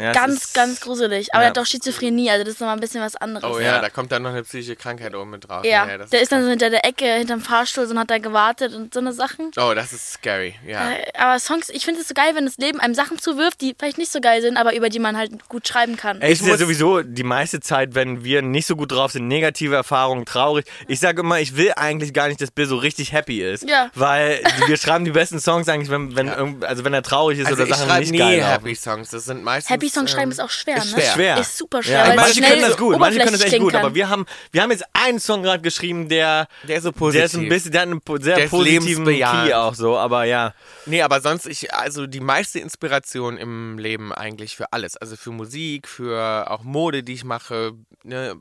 Ja, 0.00 0.12
ganz, 0.12 0.44
ist- 0.44 0.54
ganz 0.54 0.80
gruselig. 0.80 1.34
Aber 1.34 1.42
Ja. 1.42 1.48
er 1.48 1.50
hat 1.50 1.58
auch 1.58 1.66
Schizophrenie, 1.66 2.30
also 2.30 2.44
das 2.44 2.54
ist 2.54 2.60
nochmal 2.60 2.76
ein 2.78 2.80
bisschen 2.80 3.02
was 3.02 3.14
anderes. 3.14 3.44
Oh 3.54 3.60
ja, 3.60 3.78
da 3.78 3.90
kommt 3.90 4.10
dann 4.10 4.22
noch 4.22 4.30
eine 4.30 4.42
psychische 4.42 4.74
Krankheit 4.74 5.14
oben 5.14 5.28
mit 5.30 5.46
drauf. 5.46 5.66
Ja, 5.66 5.98
der 5.98 6.22
ist 6.22 6.32
dann 6.32 6.42
so 6.42 6.48
hinter 6.48 6.70
der 6.70 6.86
Ecke, 6.86 7.04
hinterm 7.04 7.42
Fahrstuhl 7.42 7.84
und 7.84 7.98
hat 7.98 8.10
da 8.10 8.16
gewartet 8.16 8.72
und 8.74 8.94
so 8.94 9.00
eine 9.00 9.12
Sachen. 9.12 9.50
Oh, 9.58 9.74
das 9.74 9.92
ist 9.92 10.14
scary, 10.14 10.54
ja. 10.66 10.92
Äh, 10.92 11.12
Aber 11.18 11.38
Songs, 11.38 11.68
ich 11.68 11.84
finde 11.84 12.00
es 12.00 12.08
so 12.08 12.14
geil, 12.14 12.34
wenn 12.34 12.46
das 12.46 12.56
Leben 12.56 12.80
einem 12.80 12.94
Sachen 12.94 13.18
zuwirft, 13.18 13.60
die 13.60 13.74
vielleicht 13.78 13.98
nicht 13.98 14.10
so 14.10 14.22
geil 14.22 14.40
sind, 14.40 14.56
aber 14.56 14.74
über 14.74 14.88
die 14.88 14.98
man 14.98 15.14
halt 15.18 15.46
gut 15.50 15.68
schreiben 15.68 15.98
kann. 15.98 16.22
Ey, 16.22 16.32
es 16.32 16.40
ist 16.40 16.46
ja 16.48 16.56
sowieso 16.56 17.02
die 17.02 17.22
meiste 17.22 17.60
Zeit, 17.60 17.94
wenn 17.94 18.24
wir 18.24 18.40
nicht 18.40 18.66
so 18.66 18.76
gut 18.76 18.92
drauf 18.92 19.12
sind, 19.12 19.28
negative 19.28 19.74
Erfahrungen, 19.74 20.24
traurig. 20.24 20.64
Ich 20.88 21.00
sage 21.00 21.20
immer, 21.20 21.38
ich 21.38 21.56
will 21.56 21.72
eigentlich 21.76 22.14
gar 22.14 22.28
nicht, 22.28 22.40
dass 22.40 22.50
Bill 22.50 22.64
so 22.66 22.76
richtig 22.76 23.12
happy 23.12 23.21
ist. 23.28 23.68
Ja. 23.68 23.90
Weil 23.94 24.40
wir 24.66 24.76
schreiben 24.76 25.04
die 25.04 25.10
besten 25.10 25.40
Songs 25.40 25.68
eigentlich, 25.68 25.90
wenn, 25.90 26.14
wenn, 26.16 26.26
Ja. 26.28 26.36
irgend- 26.38 26.64
also 26.64 26.84
wenn 26.84 26.94
er 26.94 27.02
traurig 27.02 27.38
ist 27.38 27.46
Also 27.46 27.62
oder 27.62 27.74
Sachen 27.74 27.98
nicht 28.00 28.12
nie 28.12 28.18
geil. 28.18 28.44
Happy 28.44 28.74
Songs. 28.74 29.10
Das 29.10 29.24
sind 29.24 29.42
meistens. 29.42 29.70
Happy 29.70 29.88
Song 29.88 30.06
schreiben 30.06 30.22
ähm, 30.24 30.30
ist 30.32 30.40
auch 30.40 30.50
schwer, 30.50 30.76
ist 30.78 30.96
ne? 30.96 31.02
schwer. 31.02 31.38
Ist 31.38 31.56
super 31.58 31.82
schwer, 31.82 32.08
Ja, 32.08 32.14
manche 32.14 32.40
können 32.40 32.62
das 32.62 32.76
gut, 32.76 32.98
manche 32.98 33.18
können 33.18 33.32
das 33.32 33.42
echt 33.42 33.58
gut, 33.58 33.74
aber 33.74 33.94
wir 33.94 34.08
haben, 34.08 34.26
wir 34.50 34.62
haben 34.62 34.70
jetzt 34.70 34.84
einen 34.92 35.18
Song 35.20 35.42
gerade 35.42 35.62
geschrieben, 35.62 36.08
der, 36.08 36.48
Der 36.68 36.76
ist 36.78 36.82
so 36.84 36.90
der 36.90 36.98
positiv. 36.98 37.24
ist 37.24 37.34
ein 37.36 37.48
bisschen, 37.48 37.72
der 37.72 37.80
hat 37.82 37.88
einen 37.88 38.00
sehr 38.22 38.36
Der 38.36 38.48
positiven. 38.48 39.04
Key 39.06 39.54
auch 39.54 39.74
so, 39.74 39.96
aber 39.98 40.24
ja. 40.24 40.54
Nee, 40.86 41.02
aber 41.02 41.20
sonst, 41.20 41.46
ich, 41.46 41.72
also 41.74 42.06
die 42.06 42.20
meiste 42.20 42.58
Inspiration 42.58 43.36
im 43.38 43.78
Leben 43.78 44.12
eigentlich 44.12 44.56
für 44.56 44.72
alles. 44.72 44.96
Also 44.96 45.16
für 45.16 45.30
Musik, 45.30 45.88
für 45.88 46.50
auch 46.50 46.62
Mode, 46.62 47.02
die 47.02 47.12
ich 47.14 47.24
mache, 47.24 47.72
ne, 48.02 48.36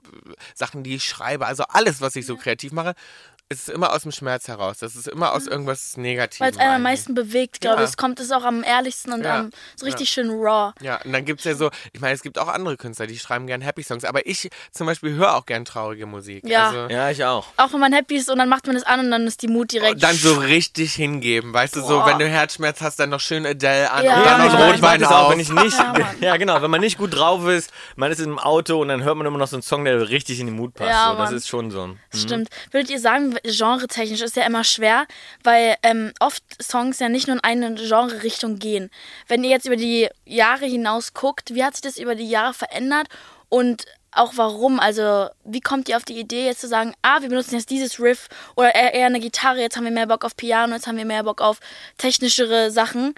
Sachen, 0.55 0.83
die 0.83 0.95
ich 0.95 1.03
schreibe, 1.05 1.45
also 1.45 1.63
alles, 1.69 2.01
was 2.01 2.15
ich 2.15 2.25
so 2.25 2.35
kreativ 2.38 2.71
mache, 2.71 2.93
ist 3.60 3.70
immer 3.70 3.93
aus 3.93 4.03
dem 4.03 4.12
Schmerz 4.12 4.48
heraus. 4.48 4.77
Das 4.79 4.96
ist 4.96 5.08
immer 5.08 5.34
aus 5.34 5.46
irgendwas 5.48 5.98
Negativem. 5.98 6.46
Weil 6.46 6.51
es 6.53 6.58
einen 6.60 6.75
am 6.75 6.81
meisten 6.84 7.13
bewegt, 7.13 7.62
glaube 7.62 7.77
Ja. 7.77 7.84
ich. 7.84 7.89
Es 7.89 7.98
kommt 7.98 8.20
es 8.20 8.31
auch 8.31 8.43
am 8.43 8.63
ehrlichsten 8.63 9.12
und 9.12 9.24
Ja. 9.24 9.39
am 9.39 9.50
so 9.75 9.86
richtig 9.86 10.10
schön 10.10 10.29
raw. 10.31 10.74
Ja, 10.81 11.01
und 11.03 11.12
dann 11.13 11.25
gibt 11.25 11.39
es 11.41 11.46
ja 11.46 11.55
so, 11.55 11.70
ich 11.93 12.00
meine, 12.01 12.13
es 12.13 12.22
gibt 12.24 12.39
auch 12.39 12.48
andere 12.48 12.77
Künstler, 12.77 13.08
die 13.08 13.20
schreiben 13.20 13.48
gern 13.48 13.62
Happy 13.62 13.84
Songs, 13.84 14.05
aber 14.05 14.25
ich 14.25 14.50
zum 14.72 14.88
Beispiel 14.88 15.13
höre 15.15 15.36
auch 15.36 15.46
gern 15.46 15.65
traurige 15.65 16.05
Musik. 16.05 16.48
Ja. 16.48 16.67
Also, 16.70 16.93
Ja, 16.93 17.10
ich 17.10 17.24
auch. 17.25 17.48
Auch 17.58 17.74
wenn 17.74 17.79
man 17.79 17.93
happy 17.93 18.15
ist 18.15 18.29
und 18.29 18.38
dann 18.39 18.50
macht 18.50 18.67
man 18.67 18.75
es 18.75 18.84
an 18.84 19.00
und 19.01 19.12
dann 19.12 19.27
ist 19.27 19.41
die 19.41 19.48
Mut 19.48 19.72
direkt. 19.72 20.01
dann 20.01 20.15
so 20.15 20.34
richtig 20.36 20.93
hingeben, 20.96 21.53
weißt 21.53 21.75
du, 21.75 21.81
so, 21.81 22.05
wenn 22.05 22.20
du 22.20 22.27
Herzschmerz 22.27 22.81
hast, 22.81 23.00
dann 23.00 23.10
noch 23.10 23.20
schön 23.20 23.46
Adele 23.46 23.91
an 23.91 24.03
Ja, 24.05 24.15
und 24.17 24.25
Ja, 24.25 24.38
dann 24.38 24.46
noch 24.48 24.53
mag 24.53 24.74
Rotwein 24.74 25.00
das 25.01 25.10
auch, 25.10 25.25
auf. 25.25 25.31
wenn 25.34 25.39
ich 25.39 25.50
nicht, 25.51 25.77
Ja, 25.79 26.13
ja 26.22 26.38
genau, 26.38 26.62
wenn 26.62 26.72
man 26.72 26.81
nicht 26.81 26.98
gut 26.98 27.13
drauf 27.15 27.46
ist, 27.48 27.72
man 27.96 28.12
ist 28.12 28.20
im 28.20 28.39
Auto 28.39 28.81
und 28.81 28.88
dann 28.88 29.03
hört 29.03 29.17
man 29.17 29.27
immer 29.27 29.38
noch 29.38 29.48
so 29.48 29.55
einen 29.58 29.63
Song, 29.63 29.86
der 29.86 30.10
richtig 30.10 30.39
in 30.39 30.48
den 30.48 30.55
Mut 30.55 30.74
passt. 30.74 30.89
Ja, 30.91 31.12
so. 31.12 31.17
Das 31.17 31.31
ist 31.31 31.48
schon 31.48 31.72
so. 31.72 31.96
Das 32.12 32.22
Stimmt. 32.22 32.50
Würdet 32.72 32.89
ihr 32.89 33.00
sagen, 33.00 33.36
genretechnisch 33.43 34.21
ist 34.21 34.36
ja 34.36 34.45
immer 34.45 34.63
schwer, 34.63 35.05
weil 35.43 35.75
ähm, 35.83 36.12
oft 36.19 36.43
Songs 36.62 37.00
ja 37.00 37.10
nicht 37.10 37.27
nur 37.27 37.38
in 37.38 37.43
eine 37.43 37.75
Genre-Richtung 37.75 38.59
gehen. 38.59 38.89
Wenn 39.27 39.44
ihr 39.44 39.50
jetzt 39.50 39.66
über 39.66 39.75
die 39.75 40.09
Jahre 40.25 40.66
hinaus 40.66 41.13
guckt, 41.13 41.53
wie 41.53 41.63
hat 41.63 41.75
sich 41.75 41.81
das 41.81 41.98
über 41.98 42.16
die 42.16 42.29
Jahre 42.29 42.53
verändert 42.53 43.07
und 43.50 43.85
auch 44.11 44.33
warum? 44.35 44.79
Also, 44.79 45.29
wie 45.46 45.61
kommt 45.61 45.87
ihr 45.87 45.98
auf 45.98 46.03
die 46.03 46.20
Idee, 46.20 46.46
jetzt 46.46 46.61
zu 46.61 46.68
sagen, 46.68 46.94
ah, 47.01 47.22
wir 47.22 47.29
benutzen 47.29 47.55
jetzt 47.55 47.70
dieses 47.70 48.00
Riff 48.00 48.27
oder 48.55 48.75
eher, 48.75 49.05
eine 49.05 49.20
Gitarre, 49.20 49.61
jetzt 49.61 49.77
haben 49.77 49.85
wir 49.85 49.92
mehr 49.92 50.07
Bock 50.07 50.25
auf 50.25 50.35
Piano, 50.35 50.74
jetzt 50.74 50.87
haben 50.87 50.98
wir 50.98 51.05
mehr 51.05 51.24
Bock 51.24 51.42
auf 51.42 51.59
technischere 51.98 52.72
Sachen. 52.72 53.16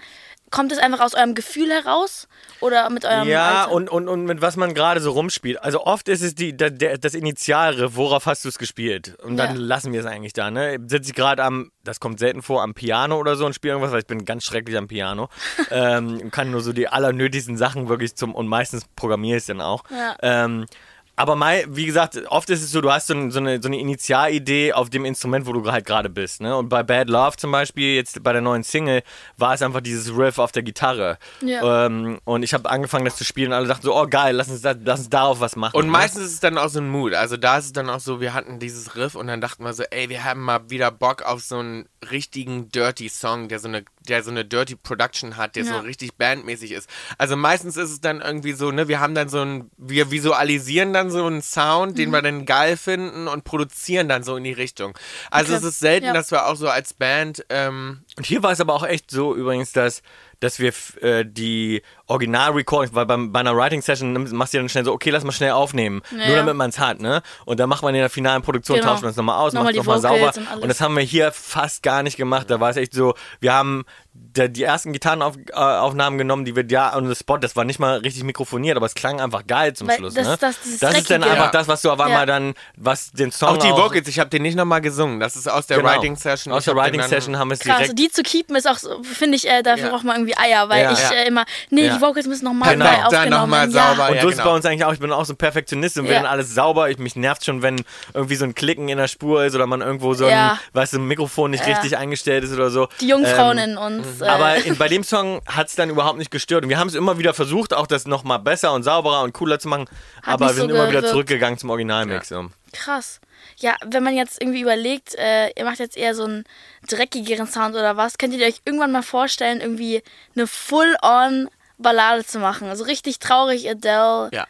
Kommt 0.54 0.70
es 0.70 0.78
einfach 0.78 1.00
aus 1.00 1.14
eurem 1.14 1.34
Gefühl 1.34 1.68
heraus 1.70 2.28
oder 2.60 2.88
mit 2.90 3.04
eurem 3.04 3.26
Ja, 3.28 3.62
Alter? 3.62 3.72
und, 3.72 3.90
und, 3.90 4.06
und 4.08 4.24
mit 4.24 4.40
was 4.40 4.56
man 4.56 4.72
gerade 4.72 5.00
so 5.00 5.10
rumspielt. 5.10 5.60
Also 5.62 5.84
oft 5.84 6.08
ist 6.08 6.22
es 6.22 6.34
die, 6.36 6.56
der, 6.56 6.70
der, 6.70 6.96
das 6.96 7.14
Initialriff, 7.14 7.96
worauf 7.96 8.26
hast 8.26 8.44
du 8.44 8.48
es 8.48 8.58
gespielt? 8.58 9.16
Und 9.24 9.36
dann 9.36 9.56
Ja. 9.56 9.60
lassen 9.60 9.92
wir 9.92 9.98
es 10.00 10.06
eigentlich 10.06 10.32
da. 10.32 10.52
Ne? 10.52 10.78
Sitze 10.86 11.10
ich 11.10 11.14
gerade 11.16 11.42
am, 11.42 11.72
das 11.82 11.98
kommt 11.98 12.20
selten 12.20 12.40
vor, 12.42 12.62
am 12.62 12.72
Piano 12.72 13.18
oder 13.18 13.34
so 13.34 13.44
und 13.46 13.54
spiele 13.54 13.72
irgendwas, 13.74 13.92
weil 13.92 14.00
ich 14.00 14.06
bin 14.06 14.24
ganz 14.24 14.44
schrecklich 14.44 14.76
am 14.76 14.86
Piano. 14.86 15.28
ähm, 15.70 16.30
kann 16.30 16.52
nur 16.52 16.60
so 16.60 16.72
die 16.72 16.86
allernötigsten 16.88 17.56
Sachen 17.56 17.88
wirklich 17.88 18.14
zum, 18.14 18.34
und 18.34 18.46
meistens 18.46 18.84
programmiere 18.94 19.36
ich 19.38 19.42
es 19.42 19.46
dann 19.46 19.60
auch. 19.60 19.82
Ja. 19.90 20.16
Ähm, 20.22 20.66
aber 21.16 21.36
mei, 21.36 21.64
wie 21.68 21.86
gesagt, 21.86 22.20
oft 22.28 22.50
ist 22.50 22.62
es 22.62 22.72
so, 22.72 22.80
du 22.80 22.90
hast 22.90 23.06
so, 23.06 23.30
so, 23.30 23.38
eine, 23.38 23.62
so 23.62 23.68
eine 23.68 23.78
Initialidee 23.78 24.72
auf 24.72 24.90
dem 24.90 25.04
Instrument, 25.04 25.46
wo 25.46 25.52
du 25.52 25.70
halt 25.70 25.86
gerade 25.86 26.08
bist. 26.08 26.40
Ne? 26.40 26.56
Und 26.56 26.68
bei 26.68 26.82
Bad 26.82 27.08
Love 27.08 27.36
zum 27.36 27.52
Beispiel, 27.52 27.94
jetzt 27.94 28.22
bei 28.22 28.32
der 28.32 28.42
neuen 28.42 28.64
Single, 28.64 29.02
war 29.36 29.54
es 29.54 29.62
einfach 29.62 29.80
dieses 29.80 30.16
Riff 30.16 30.38
auf 30.38 30.50
der 30.50 30.64
Gitarre. 30.64 31.18
Ja. 31.40 31.86
Ähm, 31.86 32.18
und 32.24 32.42
ich 32.42 32.52
habe 32.52 32.68
angefangen, 32.68 33.04
das 33.04 33.16
zu 33.16 33.24
spielen 33.24 33.48
und 33.48 33.54
alle 33.54 33.68
dachten 33.68 33.82
so, 33.82 33.96
oh 33.96 34.06
geil, 34.08 34.34
lass 34.34 34.48
uns, 34.48 34.62
da, 34.62 34.74
lass 34.84 35.00
uns 35.00 35.10
darauf 35.10 35.38
was 35.38 35.54
machen. 35.54 35.76
Und 35.76 35.86
ne? 35.86 35.92
meistens 35.92 36.24
ist 36.24 36.32
es 36.32 36.40
dann 36.40 36.58
auch 36.58 36.68
so 36.68 36.80
ein 36.80 36.88
Mood. 36.88 37.14
Also 37.14 37.36
da 37.36 37.58
ist 37.58 37.66
es 37.66 37.72
dann 37.72 37.88
auch 37.90 38.00
so, 38.00 38.20
wir 38.20 38.34
hatten 38.34 38.58
dieses 38.58 38.96
Riff 38.96 39.14
und 39.14 39.28
dann 39.28 39.40
dachten 39.40 39.64
wir 39.64 39.72
so, 39.72 39.84
ey, 39.84 40.08
wir 40.08 40.24
haben 40.24 40.40
mal 40.40 40.68
wieder 40.70 40.90
Bock 40.90 41.22
auf 41.22 41.42
so 41.42 41.58
einen 41.58 41.88
richtigen 42.10 42.70
Dirty 42.70 43.08
Song, 43.08 43.48
der 43.48 43.60
so 43.60 43.68
eine, 43.68 43.84
der 44.08 44.22
so 44.22 44.30
eine 44.30 44.44
Dirty 44.44 44.76
Production 44.76 45.36
hat, 45.36 45.56
der 45.56 45.64
Ja. 45.64 45.72
so 45.74 45.78
richtig 45.80 46.14
bandmäßig 46.16 46.72
ist. 46.72 46.88
Also 47.18 47.36
meistens 47.36 47.76
ist 47.76 47.90
es 47.90 48.00
dann 48.00 48.20
irgendwie 48.20 48.52
so, 48.52 48.70
ne, 48.70 48.86
wir 48.88 49.00
haben 49.00 49.14
dann 49.14 49.28
so 49.28 49.40
ein, 49.40 49.70
wir 49.76 50.10
visualisieren 50.10 50.92
dann 50.92 51.10
so 51.10 51.24
einen 51.26 51.42
Sound, 51.42 51.92
Mhm. 51.92 51.96
den 51.96 52.10
wir 52.10 52.22
dann 52.22 52.44
geil 52.46 52.76
finden 52.76 53.28
und 53.28 53.44
produzieren 53.44 54.08
dann 54.08 54.22
so 54.22 54.36
in 54.36 54.44
die 54.44 54.52
Richtung. 54.52 54.96
Also 55.30 55.52
Okay. 55.54 55.58
es 55.64 55.68
ist 55.72 55.78
selten, 55.78 56.06
Ja. 56.06 56.12
dass 56.12 56.30
wir 56.30 56.46
auch 56.46 56.56
so 56.56 56.68
als 56.68 56.92
Band, 56.94 57.44
ähm, 57.48 58.02
Und 58.16 58.26
hier 58.26 58.42
war 58.42 58.52
es 58.52 58.60
aber 58.60 58.74
auch 58.74 58.86
echt 58.86 59.10
so 59.10 59.34
übrigens, 59.34 59.72
dass, 59.72 60.02
dass 60.44 60.58
wir 60.60 60.72
äh, 61.02 61.24
die 61.26 61.82
Original-Recordings, 62.06 62.94
weil 62.94 63.06
beim, 63.06 63.32
bei 63.32 63.40
einer 63.40 63.56
Writing-Session 63.56 64.30
machst 64.36 64.54
du 64.54 64.58
dann 64.58 64.68
schnell 64.68 64.84
so, 64.84 64.92
okay, 64.92 65.10
lass 65.10 65.24
mal 65.24 65.32
schnell 65.32 65.52
aufnehmen. 65.52 66.02
Ja. 66.16 66.26
Nur 66.28 66.36
damit 66.36 66.54
man 66.56 66.70
es 66.70 66.78
hat, 66.78 67.00
ne? 67.00 67.22
Und 67.46 67.60
dann 67.60 67.68
macht 67.68 67.82
man 67.82 67.94
in 67.94 68.00
der 68.00 68.10
finalen 68.10 68.42
Produktion, 68.42 68.78
Genau. 68.78 68.90
tauscht 68.92 69.02
man 69.02 69.10
es 69.10 69.16
nochmal 69.16 69.38
aus, 69.38 69.52
macht 69.54 69.72
die 69.72 69.78
nochmal 69.78 69.98
sauber. 70.00 70.32
und. 70.54 70.62
Und 70.62 70.68
das 70.68 70.80
haben 70.80 70.94
wir 70.96 71.02
hier 71.02 71.32
fast 71.32 71.82
gar 71.82 72.02
nicht 72.02 72.16
gemacht. 72.16 72.50
Da 72.50 72.60
war 72.60 72.70
es 72.70 72.76
echt 72.76 72.92
so, 72.94 73.14
wir 73.40 73.52
haben 73.52 73.84
der, 74.16 74.48
die 74.48 74.62
ersten 74.62 74.92
Gitarrenaufnahmen 74.92 76.18
genommen, 76.18 76.44
die 76.44 76.54
wir 76.56 76.64
ja 76.68 76.96
on 76.96 77.08
the 77.08 77.14
spot, 77.14 77.38
das 77.38 77.56
war 77.56 77.64
nicht 77.64 77.78
mal 77.78 77.98
richtig 77.98 78.22
mikrofoniert, 78.24 78.76
aber 78.76 78.86
es 78.86 78.94
klang 78.94 79.20
einfach 79.20 79.46
geil 79.46 79.72
zum 79.74 79.88
Weil 79.88 79.96
Schluss. 79.98 80.14
das- 80.14 80.26
ne? 80.26 80.36
das- 80.40 80.60
dieses 80.62 80.80
das 80.80 80.98
ist 80.98 81.10
dann 81.10 81.20
Dreckige. 81.20 81.32
einfach 81.38 81.52
Ja. 81.52 81.58
das, 81.58 81.68
was 81.68 81.82
du 81.82 81.90
auf 81.90 82.00
einmal 82.00 82.20
Ja. 82.20 82.26
dann, 82.26 82.54
was 82.76 83.10
den 83.12 83.32
Song 83.32 83.48
auch 83.50 83.56
die 83.58 83.70
Vocals, 83.70 84.08
ich 84.08 84.18
habe 84.18 84.30
den 84.30 84.42
nicht 84.42 84.56
nochmal 84.56 84.80
gesungen. 84.80 85.20
Das 85.20 85.36
ist 85.36 85.48
aus 85.48 85.66
der 85.66 85.78
Genau. 85.78 85.88
Writing 85.90 86.16
Session. 86.16 86.52
Aus 86.52 86.64
der 86.64 86.74
Writing 86.76 87.02
Session 87.02 87.38
haben 87.38 87.48
wir 87.48 87.54
es 87.54 87.60
direkt 87.60 87.80
also 87.80 87.92
die 87.92 88.08
zu 88.10 88.22
keepen 88.22 88.56
ist 88.56 88.68
auch 88.68 88.78
so, 88.78 89.02
finde 89.02 89.36
ich, 89.36 89.48
äh, 89.48 89.62
dafür 89.62 89.86
Ja. 89.86 89.90
braucht 89.92 90.04
man 90.04 90.16
irgendwie 90.16 90.36
Eier, 90.36 90.68
weil 90.68 90.82
Ja. 90.82 90.92
ich 90.92 90.98
Ja. 91.00 91.10
äh, 91.12 91.26
immer, 91.28 91.44
nee, 91.70 91.86
Ja. 91.86 91.94
die 91.96 92.00
Vocals 92.00 92.26
müssen 92.26 92.44
nochmal 92.44 92.72
Genau. 92.72 92.84
Dann 92.86 93.04
aufgenommen 93.04 93.30
noch 93.30 93.46
mal 93.46 93.56
werden. 93.62 93.72
Ja. 93.74 93.88
sauber. 93.94 94.08
Und 94.10 94.14
ja, 94.16 94.22
so 94.22 94.28
ist 94.28 94.34
es 94.34 94.38
genau. 94.40 94.50
bei 94.50 94.56
uns 94.56 94.66
eigentlich 94.66 94.84
auch. 94.84 94.92
Ich 94.92 95.00
bin 95.00 95.12
auch 95.12 95.24
so 95.24 95.32
ein 95.32 95.36
Perfektionist 95.36 95.98
und 95.98 96.04
will 96.04 96.12
Ja. 96.12 96.18
dann 96.22 96.26
alles 96.30 96.54
sauber. 96.54 96.90
Ich, 96.90 96.98
mich 96.98 97.14
nervt 97.16 97.44
schon, 97.44 97.62
wenn 97.62 97.84
irgendwie 98.14 98.36
so 98.36 98.44
ein 98.44 98.54
Klicken 98.54 98.88
in 98.88 98.98
der 98.98 99.08
Spur 99.08 99.44
ist 99.44 99.54
oder 99.54 99.66
man 99.66 99.80
irgendwo 99.80 100.14
so 100.14 100.24
ein, 100.26 100.30
Ja. 100.30 100.58
weißt 100.72 100.92
du, 100.94 100.98
ein 100.98 101.06
Mikrofon 101.06 101.50
nicht 101.50 101.66
Ja. 101.66 101.72
richtig 101.74 101.96
eingestellt 101.96 102.44
ist 102.44 102.52
oder 102.52 102.70
so. 102.70 102.88
Die 103.00 103.08
Jungfrauen 103.08 103.58
Ähm, 103.58 103.70
in 103.70 103.76
uns. 103.78 104.03
Äh, 104.20 104.24
aber 104.24 104.56
in, 104.56 104.76
bei 104.76 104.88
dem 104.88 105.04
Song 105.04 105.40
hat 105.46 105.68
es 105.68 105.74
dann 105.74 105.90
überhaupt 105.90 106.18
nicht 106.18 106.30
gestört. 106.30 106.64
Und 106.64 106.70
wir 106.70 106.78
haben 106.78 106.88
es 106.88 106.94
immer 106.94 107.18
wieder 107.18 107.34
versucht, 107.34 107.74
auch 107.74 107.86
das 107.86 108.06
nochmal 108.06 108.38
besser 108.38 108.72
und 108.72 108.82
sauberer 108.82 109.22
und 109.22 109.32
cooler 109.32 109.58
zu 109.58 109.68
machen. 109.68 109.86
aber 110.22 110.46
wir 110.46 110.54
so 110.54 110.60
sind 110.60 110.70
immer 110.70 110.88
wieder 110.88 111.04
zurückgegangen 111.04 111.58
zum 111.58 111.70
Originalmix. 111.70 112.28
So. 112.28 112.50
krass. 112.72 113.20
Ja, 113.58 113.76
wenn 113.84 114.02
man 114.02 114.16
jetzt 114.16 114.40
irgendwie 114.40 114.62
überlegt, 114.62 115.14
äh, 115.14 115.50
ihr 115.56 115.64
macht 115.64 115.78
jetzt 115.78 115.96
eher 115.96 116.14
so 116.14 116.24
einen 116.24 116.44
dreckigeren 116.88 117.46
Sound 117.46 117.74
oder 117.74 117.96
was, 117.96 118.18
könnt 118.18 118.34
ihr 118.34 118.46
euch 118.46 118.62
irgendwann 118.64 118.92
mal 118.92 119.02
vorstellen, 119.02 119.60
irgendwie 119.60 120.02
eine 120.34 120.46
Full-on 120.46 121.48
Ballade 121.78 122.24
zu 122.24 122.38
machen? 122.38 122.68
Also 122.68 122.84
richtig 122.84 123.18
traurig 123.18 123.68
Adele. 123.68 124.30
Ja. 124.32 124.46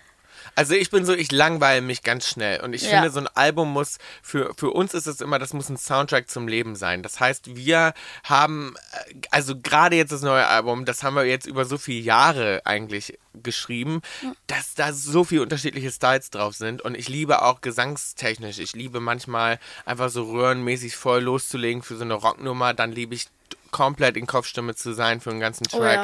Also 0.56 0.74
ich 0.74 0.90
bin 0.90 1.04
so, 1.04 1.12
ich 1.14 1.32
langweile 1.32 1.80
mich 1.80 2.02
ganz 2.02 2.28
schnell. 2.28 2.60
Und 2.60 2.72
ich 2.74 2.82
Ja. 2.82 2.90
finde, 2.90 3.10
so 3.10 3.20
ein 3.20 3.28
Album 3.34 3.72
muss, 3.72 3.98
für, 4.22 4.52
für 4.56 4.70
uns 4.70 4.94
ist 4.94 5.06
es 5.06 5.20
immer, 5.20 5.38
das 5.38 5.52
muss 5.52 5.68
ein 5.68 5.76
Soundtrack 5.76 6.28
zum 6.30 6.46
Leben 6.48 6.76
sein. 6.76 7.02
Das 7.02 7.18
heißt, 7.20 7.56
wir 7.56 7.92
haben, 8.22 8.74
äh, 8.92 9.14
also 9.30 9.54
gerade 9.58 9.96
jetzt 9.96 10.12
das 10.12 10.22
neue 10.22 10.46
Album, 10.46 10.84
das 10.84 11.02
haben 11.02 11.16
wir 11.16 11.24
jetzt 11.24 11.46
über 11.46 11.64
so 11.64 11.76
viele 11.78 12.00
Jahre 12.00 12.62
eigentlich 12.64 13.18
geschrieben, 13.42 14.00
dass 14.46 14.74
da 14.74 14.92
so 14.92 15.24
viele 15.24 15.42
unterschiedliche 15.42 15.90
Styles 15.90 16.30
drauf 16.30 16.54
sind. 16.54 16.82
Und 16.82 16.96
ich 16.96 17.08
liebe 17.08 17.42
auch 17.42 17.60
gesangstechnisch. 17.60 18.58
Ich 18.60 18.74
liebe 18.74 19.00
manchmal 19.00 19.58
einfach 19.84 20.08
so 20.08 20.30
röhrenmäßig 20.30 20.96
voll 20.96 21.22
loszulegen 21.22 21.82
für 21.82 21.96
so 21.96 22.04
eine 22.04 22.14
Rocknummer. 22.14 22.74
Dann 22.74 22.92
liebe 22.92 23.14
ich 23.14 23.26
komplett 23.72 24.16
in 24.16 24.28
Kopfstimme 24.28 24.76
zu 24.76 24.92
sein 24.92 25.20
für 25.20 25.30
einen 25.30 25.40
ganzen 25.40 25.66
Oh 25.72 25.78
Track. 25.78 25.96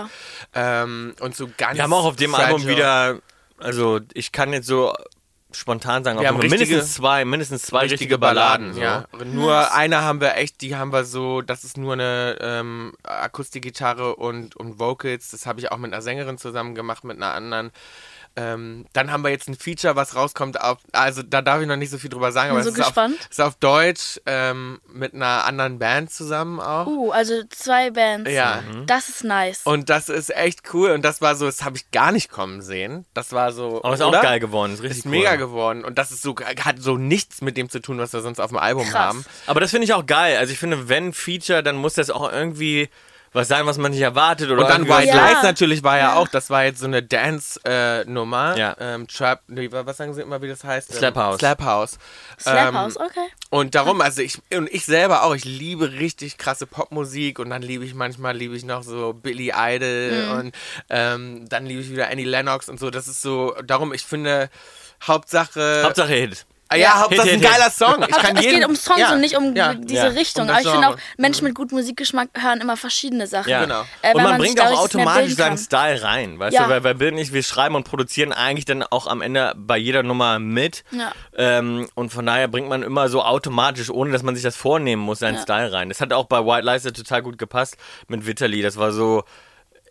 ja. 0.54 0.82
ähm, 0.82 1.14
und 1.20 1.36
so 1.36 1.48
ganz 1.56 1.76
Wir 1.76 1.84
haben 1.84 1.92
auch 1.92 2.04
auf 2.04 2.16
dem. 2.16 2.34
Album 2.34 2.66
wieder, 2.66 3.20
also 3.60 4.00
ich 4.14 4.32
kann 4.32 4.52
jetzt 4.52 4.66
so 4.66 4.94
spontan 5.52 6.04
sagen, 6.04 6.20
Wir 6.20 6.30
auf 6.30 6.36
haben 6.36 6.48
mindestens 6.48 6.94
zwei, 6.94 7.24
mindestens 7.24 7.62
zwei 7.62 7.80
richtige, 7.80 8.00
richtige 8.00 8.18
Balladen. 8.18 8.74
Balladen, 8.74 9.06
so. 9.10 9.24
ja. 9.24 9.24
Nur 9.24 9.74
eine 9.74 10.02
haben 10.02 10.20
wir 10.20 10.36
echt, 10.36 10.60
die 10.60 10.76
haben 10.76 10.92
wir 10.92 11.04
so, 11.04 11.42
das 11.42 11.64
ist 11.64 11.76
nur 11.76 11.94
eine 11.94 12.38
ähm, 12.40 12.92
Akustikgitarre 13.02 14.16
und, 14.16 14.56
und 14.56 14.78
Vocals. 14.78 15.30
Das 15.30 15.46
habe 15.46 15.60
ich 15.60 15.72
auch 15.72 15.78
mit 15.78 15.92
einer 15.92 16.02
Sängerin 16.02 16.38
zusammen 16.38 16.74
gemacht, 16.74 17.04
mit 17.04 17.16
einer 17.16 17.34
anderen. 17.34 17.72
Ähm, 18.36 18.86
dann 18.92 19.10
haben 19.10 19.22
wir 19.22 19.30
jetzt 19.30 19.48
ein 19.48 19.56
Feature, 19.56 19.96
was 19.96 20.14
rauskommt. 20.14 20.60
Auf, 20.60 20.78
also 20.92 21.22
da 21.22 21.42
darf 21.42 21.60
ich 21.60 21.66
noch 21.66 21.76
nicht 21.76 21.90
so 21.90 21.98
viel 21.98 22.10
drüber 22.10 22.30
sagen, 22.32 22.50
Bin 22.50 22.56
aber 22.56 22.62
so 22.62 22.70
es 22.70 22.74
ist 22.76 22.80
auf, 22.80 22.86
gespannt. 22.88 23.28
ist 23.28 23.40
auf 23.40 23.54
Deutsch 23.56 24.20
ähm, 24.26 24.80
mit 24.88 25.14
einer 25.14 25.44
anderen 25.44 25.78
Band 25.78 26.12
zusammen 26.12 26.60
auch. 26.60 26.86
Uh, 26.86 27.10
also 27.10 27.42
zwei 27.50 27.90
Bands. 27.90 28.30
Ja. 28.30 28.62
Das 28.86 29.08
ist 29.08 29.24
nice. 29.24 29.62
Und 29.64 29.90
das 29.90 30.08
ist 30.08 30.34
echt 30.34 30.72
cool 30.72 30.90
und 30.90 31.04
das 31.04 31.20
war 31.20 31.34
so, 31.34 31.46
das 31.46 31.64
habe 31.64 31.76
ich 31.76 31.90
gar 31.90 32.12
nicht 32.12 32.30
kommen 32.30 32.62
sehen. 32.62 33.04
Das 33.14 33.32
war 33.32 33.52
so. 33.52 33.82
Aber 33.82 33.94
ist 33.94 34.00
auch 34.02 34.08
oder? 34.08 34.22
geil 34.22 34.40
geworden, 34.40 34.74
ist 34.74 34.82
richtig 34.82 34.98
Ist 34.98 35.06
cool. 35.06 35.12
mega 35.12 35.36
geworden 35.36 35.84
und 35.84 35.98
das 35.98 36.10
ist 36.10 36.22
so, 36.22 36.34
hat 36.36 36.76
so 36.78 36.96
nichts 36.96 37.40
mit 37.42 37.56
dem 37.56 37.68
zu 37.68 37.80
tun, 37.80 37.98
was 37.98 38.12
wir 38.12 38.20
sonst 38.20 38.40
auf 38.40 38.50
dem 38.50 38.58
Album 38.58 38.84
Krass. 38.84 38.94
haben. 38.94 39.24
Aber 39.46 39.60
das 39.60 39.70
finde 39.70 39.84
ich 39.84 39.92
auch 39.92 40.06
geil. 40.06 40.36
Also 40.36 40.52
ich 40.52 40.58
finde, 40.58 40.88
wenn 40.88 41.12
Feature, 41.12 41.62
dann 41.62 41.76
muss 41.76 41.94
das 41.94 42.10
auch 42.10 42.30
irgendwie 42.30 42.88
was 43.32 43.46
sein, 43.48 43.64
was 43.66 43.78
man 43.78 43.92
nicht 43.92 44.00
erwartet. 44.00 44.50
Oder 44.50 44.62
Und 44.62 44.68
dann 44.70 44.88
White 44.88 45.08
Ja. 45.08 45.28
Lies 45.30 45.42
natürlich 45.42 45.82
war 45.84 45.98
ja, 45.98 46.14
auch, 46.16 46.26
das 46.28 46.50
war 46.50 46.64
jetzt 46.64 46.80
so 46.80 46.86
eine 46.86 47.02
Dance-Nummer. 47.02 48.56
Ja. 48.56 48.76
Ähm, 48.80 49.06
Trap, 49.06 49.42
nee, 49.48 49.68
was 49.70 49.96
sagen 49.96 50.14
sie 50.14 50.22
immer, 50.22 50.42
wie 50.42 50.48
das 50.48 50.64
heißt? 50.64 50.92
Slap 50.92 51.16
Ähm, 51.16 51.22
House. 51.22 51.38
Slap 51.38 51.62
House. 51.62 51.98
Slap 52.40 52.68
Ähm, 52.68 52.78
House, 52.78 52.96
okay. 52.96 53.26
Und 53.50 53.74
darum, 53.74 54.00
also 54.00 54.22
ich, 54.22 54.38
und 54.52 54.68
ich 54.72 54.84
selber 54.84 55.22
auch, 55.22 55.34
ich 55.34 55.44
liebe 55.44 55.92
richtig 55.92 56.38
krasse 56.38 56.66
Popmusik 56.66 57.38
und 57.38 57.50
dann 57.50 57.62
liebe 57.62 57.84
ich 57.84 57.94
manchmal, 57.94 58.36
liebe 58.36 58.56
ich 58.56 58.64
noch 58.64 58.82
so 58.82 59.12
Billy 59.12 59.52
Idol 59.56 60.10
Mhm. 60.10 60.30
und 60.38 60.54
ähm, 60.88 61.48
dann 61.48 61.66
liebe 61.66 61.80
ich 61.82 61.90
wieder 61.90 62.08
Annie 62.10 62.24
Lennox 62.26 62.68
und 62.68 62.80
so. 62.80 62.90
Das 62.90 63.06
ist 63.08 63.22
so, 63.22 63.54
darum, 63.64 63.92
ich 63.94 64.04
finde, 64.04 64.50
Hauptsache. 65.06 65.82
Hauptsache 65.84 66.12
Hit. 66.12 66.46
Ah, 66.72 66.76
ja, 66.76 66.82
Ja. 66.82 67.00
Hauptsache 67.02 67.28
Hit, 67.28 67.44
ein 67.44 67.50
geiler 67.52 67.70
Song. 67.70 68.04
Ich 68.08 68.16
kann 68.16 68.36
es 68.36 68.44
jeden, 68.44 68.60
geht 68.60 68.68
um 68.68 68.76
Songs 68.76 69.00
ja, 69.00 69.12
und 69.12 69.20
nicht 69.20 69.36
um 69.36 69.56
ja. 69.56 69.74
diese 69.74 69.94
Ja, 70.06 70.08
Richtung. 70.12 70.44
um 70.44 70.50
Aber 70.50 70.60
ich 70.60 70.68
finde 70.68 70.88
auch. 70.90 70.96
Menschen 71.18 71.44
mit 71.44 71.56
gutem 71.56 71.78
Musikgeschmack 71.78 72.28
hören 72.38 72.60
immer 72.60 72.76
verschiedene 72.76 73.26
Sachen. 73.26 73.50
Ja. 73.50 73.62
Genau. 73.64 73.82
Äh, 74.02 74.14
und 74.14 74.22
man, 74.22 74.40
sich 74.40 74.54
bringt 74.54 74.60
auch 74.60 74.78
automatisch 74.78 75.34
seinen. 75.34 75.58
Style 75.58 76.02
rein, 76.02 76.38
weißt 76.38 76.54
Ja. 76.54 76.64
du, 76.64 76.70
weil, 76.70 76.84
weil 76.84 76.94
Bill 76.94 77.12
und 77.12 77.18
ich, 77.18 77.32
wir 77.32 77.42
schreiben 77.42 77.74
und 77.74 77.82
produzieren 77.84 78.32
eigentlich 78.32 78.66
dann 78.66 78.84
auch 78.84 79.08
am 79.08 79.20
Ende 79.20 79.52
bei 79.56 79.76
jeder 79.76 80.04
Nummer 80.04 80.38
mit. 80.38 80.84
Ja. 80.92 81.10
Ähm, 81.36 81.88
und 81.94 82.12
von 82.12 82.24
daher 82.24 82.46
bringt 82.46 82.68
man 82.68 82.84
immer 82.84 83.08
so 83.08 83.22
automatisch, 83.24 83.90
ohne 83.90 84.12
dass 84.12 84.22
man 84.22 84.36
sich 84.36 84.44
das 84.44 84.54
vornehmen 84.54 85.02
muss, 85.02 85.18
seinen 85.18 85.36
Ja. 85.36 85.42
Style 85.42 85.72
rein. 85.72 85.88
Das 85.88 86.00
hat 86.00 86.12
auch 86.12 86.26
bei 86.26 86.38
White 86.46 86.64
Lies 86.66 86.84
ja 86.84 86.92
total 86.92 87.22
gut 87.22 87.36
gepasst 87.36 87.76
mit 88.06 88.26
Vitali. 88.26 88.62
Das 88.62 88.76
war 88.76 88.92
so 88.92 89.24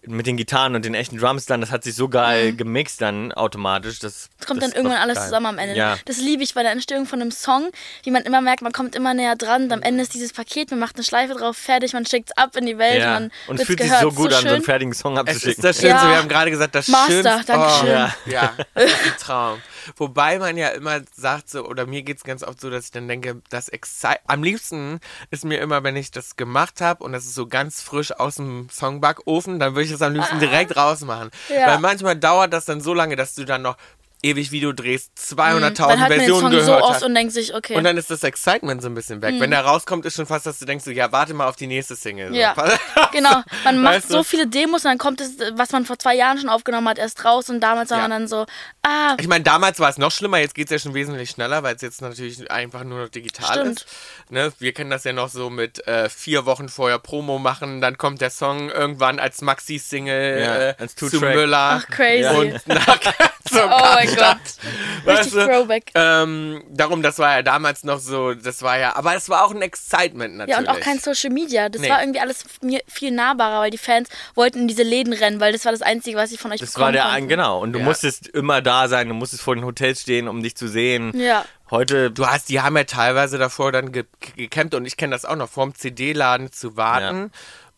mit 0.06 0.26
den 0.28 0.38
Gitarren 0.38 0.76
und 0.76 0.86
den 0.86 0.94
echten 0.96 1.18
Drums 1.18 1.46
dann, 1.46 1.60
das 1.62 1.72
hat 1.72 1.84
sich 1.84 1.94
so 1.94 2.08
geil 2.08 2.54
gemixt 2.56 3.02
dann 3.02 3.32
automatisch. 3.34 4.00
Das 4.00 4.30
Es 4.40 4.48
kommt 4.48 4.62
das 4.62 4.70
dann 4.72 4.78
irgendwann 4.78 5.02
alles 5.02 5.16
geil. 5.18 5.26
zusammen 5.26 5.46
am 5.48 5.58
Ende. 5.58 5.76
Ja. 5.76 5.98
Das 6.06 6.18
liebe 6.18 6.42
ich 6.42 6.54
bei 6.54 6.64
der 6.64 6.72
Entstehung 6.72 7.06
von 7.06 7.22
einem 7.22 7.32
Song, 7.32 7.70
wie 8.04 8.12
man 8.12 8.24
immer 8.24 8.40
merkt, 8.42 8.62
man 8.62 8.72
kommt 8.72 8.96
immer 8.96 9.14
näher 9.14 9.36
dran 9.36 9.64
und 9.64 9.74
am 9.74 9.82
Ende 9.82 10.02
ist 10.02 10.14
dieses 10.14 10.32
Paket, 10.34 10.72
man 10.72 10.80
macht 10.80 10.96
eine 10.96 11.04
Schleife 11.04 11.34
drauf, 11.34 11.58
fertig, 11.58 11.94
man 11.94 12.06
schickt 12.06 12.30
es 12.32 12.38
ab 12.38 12.56
in 12.56 12.66
die 12.66 12.78
Welt, 12.78 13.02
Ja. 13.02 13.14
man 13.16 13.32
Und 13.48 13.60
es 13.60 13.66
fühlt 13.68 13.80
sich 13.80 13.90
gehört. 13.90 14.02
so 14.04 14.12
gut 14.12 14.34
an, 14.34 14.42
so 14.42 14.48
einen 14.48 14.56
schön. 14.58 14.64
fertigen 14.64 14.94
Song 14.94 15.14
Es 15.16 15.20
abzuschicken. 15.20 15.50
ist 15.52 15.64
das 15.64 15.76
Schönste, 15.82 15.88
Ja. 16.06 16.10
wir 16.12 16.18
haben 16.18 16.30
gerade 16.30 16.52
gesagt, 16.52 16.76
das 16.76 16.88
Master, 16.88 17.12
Schönste. 17.12 17.44
Dankeschön. 17.48 17.88
Oh, 17.90 17.92
ja, 17.92 18.16
ja, 18.26 18.54
das 18.76 18.84
ist 18.86 18.94
ein 19.06 19.18
Traum. 19.20 19.62
Wobei 19.96 20.40
man 20.40 20.58
ja 20.58 20.70
immer 20.70 21.02
sagt, 21.16 21.50
so, 21.50 21.66
oder 21.66 21.86
mir 21.86 22.04
geht 22.04 22.18
es 22.18 22.24
ganz 22.24 22.44
oft 22.44 22.60
so, 22.62 22.70
dass 22.70 22.86
ich 22.86 22.92
dann 22.92 23.08
denke, 23.08 23.42
das 23.50 23.70
Exci 23.70 24.16
am 24.28 24.44
liebsten 24.44 25.00
ist 25.32 25.46
mir 25.46 25.60
immer, 25.60 25.84
wenn 25.84 25.96
ich 25.96 26.12
das 26.12 26.36
gemacht 26.36 26.82
habe 26.82 27.04
und 27.04 27.12
das 27.14 27.26
ist 27.26 27.36
so 27.36 27.48
ganz 27.48 27.82
frisch 27.82 28.12
aus 28.12 28.36
dem 28.36 28.68
Songbackofen, 28.72 29.60
dann 29.60 29.74
würde 29.76 29.86
ich 29.86 29.92
das 29.92 30.02
am 30.02 30.14
liebsten 30.14 30.40
direkt 30.40 30.76
rausmachen. 30.76 31.30
Ah. 31.50 31.54
Ja. 31.54 31.68
Weil 31.68 31.80
manchmal 31.80 32.16
dauert 32.16 32.54
das 32.54 32.66
dann 32.66 32.82
so 32.82 32.94
lange, 32.94 33.16
dass 33.16 33.36
du 33.36 33.46
dann 33.46 33.62
noch 33.62 33.78
ewig 34.22 34.52
Video 34.52 34.74
drehst, 34.74 35.12
200.000 35.18 35.60
Dann 35.60 35.62
hört 35.62 35.80
man 35.80 36.10
den 36.10 36.20
Versionen 36.20 36.52
gehört 36.52 36.66
so 36.66 36.76
oft 36.76 36.96
hast. 36.96 37.04
und 37.04 37.16
denkt 37.16 37.34
sich, 37.34 37.56
okay. 37.56 37.76
Und 37.76 37.84
dann 37.84 37.98
ist 37.98 38.12
das 38.12 38.24
Excitement 38.24 38.82
so 38.82 38.90
ein 38.90 38.96
bisschen 38.96 39.22
weg. 39.22 39.36
Wenn 39.40 39.52
der 39.52 39.64
rauskommt, 39.64 40.06
ist 40.06 40.16
schon 40.16 40.26
fast, 40.26 40.46
dass 40.46 40.60
du 40.60 40.66
denkst, 40.66 40.84
so, 40.86 40.92
ja, 40.92 41.12
warte 41.12 41.34
mal 41.34 41.48
auf 41.48 41.56
die 41.56 41.68
nächste 41.68 41.96
Single. 41.96 42.36
Ja, 42.36 42.54
genau. 43.18 43.42
Man 43.64 43.82
macht 43.82 43.96
Weißt 43.96 44.10
du? 44.10 44.14
so 44.14 44.24
viele 44.24 44.48
Demos 44.48 44.84
und 44.86 44.90
dann 44.92 44.98
kommt 44.98 45.22
es, 45.22 45.34
was 45.54 45.72
man 45.72 45.86
vor 45.86 45.98
zwei 46.00 46.16
Jahren 46.16 46.38
schon 46.38 46.50
aufgenommen 46.50 46.88
hat, 46.88 46.98
erst 46.98 47.24
raus 47.26 47.50
und 47.50 47.60
damals 47.62 47.90
war 47.92 47.98
Ja. 47.98 48.04
man 48.04 48.12
dann 48.12 48.28
so, 48.28 48.46
ah, 48.84 49.16
Ich 49.20 49.28
meine, 49.28 49.44
damals 49.44 49.80
war 49.80 49.90
es 49.90 49.98
noch 49.98 50.12
schlimmer, 50.12 50.38
jetzt 50.40 50.56
geht 50.56 50.66
es 50.68 50.72
ja 50.72 50.80
schon 50.80 50.94
wesentlich 50.94 51.30
schneller, 51.30 51.64
weil 51.64 51.76
es 51.76 51.82
jetzt 51.82 52.02
natürlich 52.02 52.50
einfach 52.52 52.84
nur 52.84 53.04
noch 53.04 53.10
digital 53.10 53.60
Stimmt. 53.60 53.80
ist. 53.82 53.88
Ne? 54.30 54.52
Wir 54.60 54.74
kennen 54.74 54.90
das 54.90 55.04
ja 55.04 55.14
noch 55.14 55.30
so 55.30 55.50
mit 55.50 55.86
äh, 55.88 56.10
vier 56.10 56.46
Wochen 56.46 56.70
vorher 56.70 57.00
Promo 57.00 57.40
machen, 57.40 57.82
dann 57.82 57.98
kommt 57.98 58.22
der 58.22 58.30
Song 58.30 58.70
irgendwann 58.70 59.20
als 59.20 59.42
Maxi-Single 59.42 60.40
Ja, 60.42 60.56
äh, 60.70 60.76
als 60.78 60.96
zu. 60.96 61.06
Müller. 61.20 61.82
ach 61.84 61.88
crazy. 61.90 62.28
Und 62.36 62.68
nach, 62.68 63.00
so 63.50 63.62
oh 63.64 63.68
mein 63.96 64.08
Gott. 64.16 64.38
Weißt 65.06 65.20
Richtig 65.26 65.34
du? 65.34 65.46
Throwback. 65.48 65.92
Ähm, 65.96 66.64
darum, 66.70 67.02
das 67.02 67.20
war 67.20 67.36
ja 67.38 67.42
damals 67.42 67.84
noch 67.84 68.00
so, 68.00 68.34
das 68.34 68.62
war 68.62 68.78
ja, 68.78 68.96
aber 68.96 69.16
es 69.16 69.30
war 69.30 69.44
auch 69.46 69.52
ein 69.52 69.62
Excitement 69.62 70.36
natürlich. 70.38 70.56
Ja, 70.56 70.60
und 70.60 70.68
auch 70.70 70.80
kein 70.80 71.00
Social 71.00 71.30
Media. 71.32 71.70
Das 71.70 71.82
Nee. 71.82 71.90
war 71.90 72.02
irgendwie 72.02 72.20
alles 72.20 72.44
mir 72.62 72.82
viel 73.00 73.12
nahbarer, 73.12 73.62
weil 73.62 73.72
die 73.72 73.78
Fans 73.78 74.10
wollten 74.36 74.60
in 74.60 74.68
diese 74.68 74.84
Läden 74.84 75.14
rennen, 75.14 75.40
weil 75.40 75.52
das 75.54 75.66
war 75.66 75.72
das 75.72 75.82
Einzige, 75.82 76.18
was 76.18 76.30
sie 76.30 76.38
von 76.38 76.52
euch 76.52 76.60
Das 76.60 76.72
bekommen 76.74 76.86
war 76.86 76.92
der 76.92 77.02
konnten. 77.04 77.16
ein, 77.18 77.28
genau. 77.30 77.60
Und 77.62 77.74
du 77.74 77.80
Ja. 77.80 77.86
musstest 77.86 78.28
immer 78.28 78.62
da 78.62 78.88
sein, 78.88 79.08
du 79.08 79.14
musstest 79.16 79.42
vor 79.42 79.56
den 79.56 79.66
Hotels 79.66 80.02
stehen, 80.02 80.28
um 80.28 80.44
dich 80.44 80.56
zu 80.56 80.68
sehen. 80.68 81.12
Ja. 81.20 81.46
Heute, 81.72 82.10
Du 82.12 82.26
hast, 82.26 82.50
die 82.50 82.62
haben 82.62 82.76
ja 82.76 82.84
teilweise 82.84 83.38
davor 83.38 83.72
dann 83.72 83.92
ge 83.92 84.04
gecampt 84.36 84.74
und 84.74 84.86
ich 84.86 84.98
kenne 84.98 85.12
das 85.16 85.24
auch 85.26 85.36
noch, 85.36 85.50
vorm 85.50 85.76
CD-Laden 85.76 86.52
zu 86.52 86.78
warten 86.78 87.32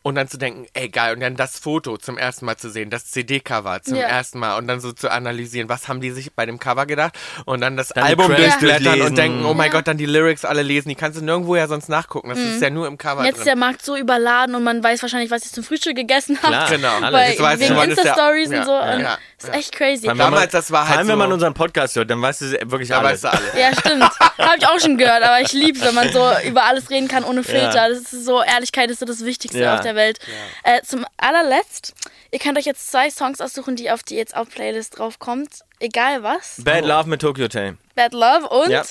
und 0.03 0.15
dann 0.15 0.27
zu 0.27 0.37
denken, 0.37 0.65
ey 0.73 0.89
geil, 0.89 1.13
und 1.13 1.19
dann 1.19 1.35
das 1.35 1.59
Foto 1.59 1.97
zum 1.97 2.17
ersten 2.17 2.45
Mal 2.45 2.57
zu 2.57 2.69
sehen, 2.69 2.89
das 2.89 3.05
CD-Cover 3.11 3.81
zum 3.83 3.95
Ja. 3.97 4.07
ersten 4.07 4.39
Mal 4.39 4.57
und 4.57 4.67
dann 4.67 4.79
so 4.79 4.91
zu 4.91 5.11
analysieren, 5.11 5.69
was 5.69 5.87
haben 5.87 6.01
die 6.01 6.09
sich 6.11 6.33
bei 6.33 6.45
dem 6.45 6.57
Cover 6.59 6.85
gedacht 6.85 7.13
und 7.45 7.61
dann 7.61 7.77
das 7.77 7.89
Dann 7.89 8.03
Album 8.05 8.27
durchblättern 8.35 8.83
durchlesen. 8.83 9.07
und 9.09 9.15
denken, 9.17 9.45
oh 9.45 9.53
mein 9.53 9.67
Ja. 9.67 9.73
Gott, 9.77 9.87
dann 9.87 9.97
die 9.97 10.05
Lyrics 10.07 10.43
alle 10.45 10.63
lesen, 10.63 10.89
die 10.89 10.95
kannst 10.95 11.19
du 11.19 11.23
nirgendwo 11.23 11.55
ja 11.55 11.67
sonst 11.67 11.87
nachgucken, 11.89 12.29
das 12.29 12.39
ist 12.39 12.61
ja 12.61 12.69
nur 12.69 12.87
im 12.87 12.97
Cover 12.97 13.23
Jetzt 13.25 13.39
ist 13.39 13.45
der 13.47 13.55
Markt 13.55 13.85
so 13.85 13.95
überladen 13.95 14.55
und 14.55 14.63
man 14.63 14.83
weiß 14.83 15.01
wahrscheinlich, 15.03 15.29
was 15.29 15.45
ich 15.45 15.51
zum 15.51 15.63
Frühstück 15.63 15.95
gegessen 15.95 16.37
habe. 16.41 16.71
Genau. 16.75 16.95
alles. 17.01 17.11
Weil 17.13 17.29
Jetzt 17.31 17.41
weißt 17.41 17.61
du, 17.61 17.69
wegen 17.81 17.91
Insta-Stories 17.91 18.51
Ja, 18.51 18.59
und 18.59 18.65
so. 18.65 18.71
ja, 18.71 18.93
und 18.95 19.01
ja, 19.01 19.17
ist 19.37 19.47
ja. 19.47 19.53
echt 19.53 19.71
crazy. 19.71 20.01
Vor 20.01 20.09
allem, 20.11 20.17
Damals, 20.17 20.33
wenn 20.41 20.47
man, 20.47 20.49
das 20.51 20.71
war 20.71 20.79
halt 20.81 20.87
Vor 20.89 20.97
allem, 20.97 21.07
wenn 21.09 21.13
so- 21.13 21.17
man 21.19 21.31
unseren 21.33 21.53
Podcast 21.53 21.95
hört, 21.95 22.09
dann 22.09 22.21
weißt 22.21 22.41
du 22.41 22.45
wirklich 22.71 22.89
da 22.89 22.99
alles. 23.01 23.23
weißt 23.23 23.23
du 23.23 23.27
alles. 23.37 23.53
Ja, 23.59 23.71
stimmt. 23.79 24.03
Habe 24.39 24.57
ich 24.57 24.67
auch 24.67 24.79
schon 24.79 24.97
gehört, 24.97 25.21
aber 25.23 25.41
ich 25.41 25.53
liebe 25.53 25.77
es, 25.77 25.85
wenn 25.85 25.93
man 25.95 26.11
so 26.11 26.27
über 26.47 26.63
alles 26.63 26.89
reden 26.89 27.07
kann 27.07 27.23
ohne 27.23 27.43
Filter. 27.43 27.75
Ja. 27.75 27.89
Das 27.89 27.99
ist 27.99 28.25
so, 28.25 28.41
Ehrlichkeit 28.41 28.89
ist 28.89 28.99
so 28.99 29.05
das 29.05 29.23
Wichtigste 29.23 29.59
Ja. 29.59 29.75
auf 29.75 29.81
der 29.81 29.90
Welt. 29.95 30.19
Äh, 30.63 30.81
zum 30.83 31.05
allerletzt, 31.17 31.93
ihr 32.31 32.39
könnt 32.39 32.57
euch 32.57 32.65
jetzt 32.65 32.91
zwei 32.91 33.09
Songs 33.09 33.41
aussuchen, 33.41 33.75
die 33.75 33.91
auf 33.91 34.03
die 34.03 34.15
jetzt 34.15 34.35
auf 34.35 34.49
Playlist 34.49 34.97
draufkommt. 34.97 35.61
Egal 35.79 36.23
was. 36.23 36.61
Bad 36.63 36.85
Love 36.85 37.09
mit 37.09 37.21
Tokyo 37.21 37.45
Hotel. 37.45 37.77
Bad 37.95 38.13
Love 38.13 38.47
und 38.49 38.69
Ja. 38.69 38.83